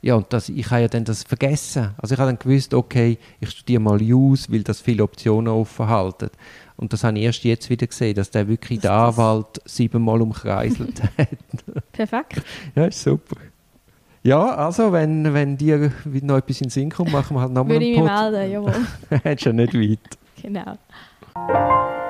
Ja, 0.00 0.14
und 0.14 0.32
das, 0.32 0.48
ich 0.48 0.70
habe 0.70 0.82
ja 0.82 0.88
dann 0.88 1.04
das 1.04 1.24
vergessen. 1.24 1.90
Also 1.98 2.14
ich 2.14 2.20
habe 2.20 2.30
dann 2.30 2.38
gewusst, 2.38 2.72
okay, 2.72 3.18
ich 3.40 3.50
studiere 3.50 3.80
mal 3.80 4.00
Jus, 4.00 4.50
weil 4.50 4.62
das 4.62 4.80
viele 4.80 5.02
Optionen 5.02 5.48
offen 5.48 5.88
halten. 5.88 6.30
Und 6.76 6.92
das 6.92 7.02
habe 7.02 7.18
ich 7.18 7.24
erst 7.24 7.42
jetzt 7.44 7.68
wieder 7.68 7.86
gesehen, 7.86 8.14
dass 8.14 8.30
der 8.30 8.46
wirklich 8.46 8.80
den 8.80 8.90
Anwalt 8.90 9.60
siebenmal 9.64 10.22
umkreiselt 10.22 11.02
hat. 11.18 11.28
Perfekt. 11.92 12.42
Ja, 12.76 12.86
ist 12.86 13.02
super. 13.02 13.36
Ja, 14.28 14.56
also, 14.56 14.92
wenn, 14.92 15.32
wenn 15.32 15.56
dir 15.56 15.90
noch 16.20 16.36
etwas 16.36 16.60
in 16.60 16.66
den 16.66 16.70
Sinn 16.70 16.90
kommt, 16.90 17.12
machen 17.12 17.34
wir 17.34 17.40
halt 17.40 17.52
nochmal 17.52 17.78
einen 17.78 17.96
Podcast. 17.96 18.32
Würde 18.32 18.44
ich 18.44 18.58
mich 18.58 18.62
melden, 18.62 18.86
jawohl. 19.08 19.20
Hättest 19.22 19.46
ja 19.46 19.52
nicht 19.54 19.74
weit. 19.74 20.18
Genau. 20.42 22.07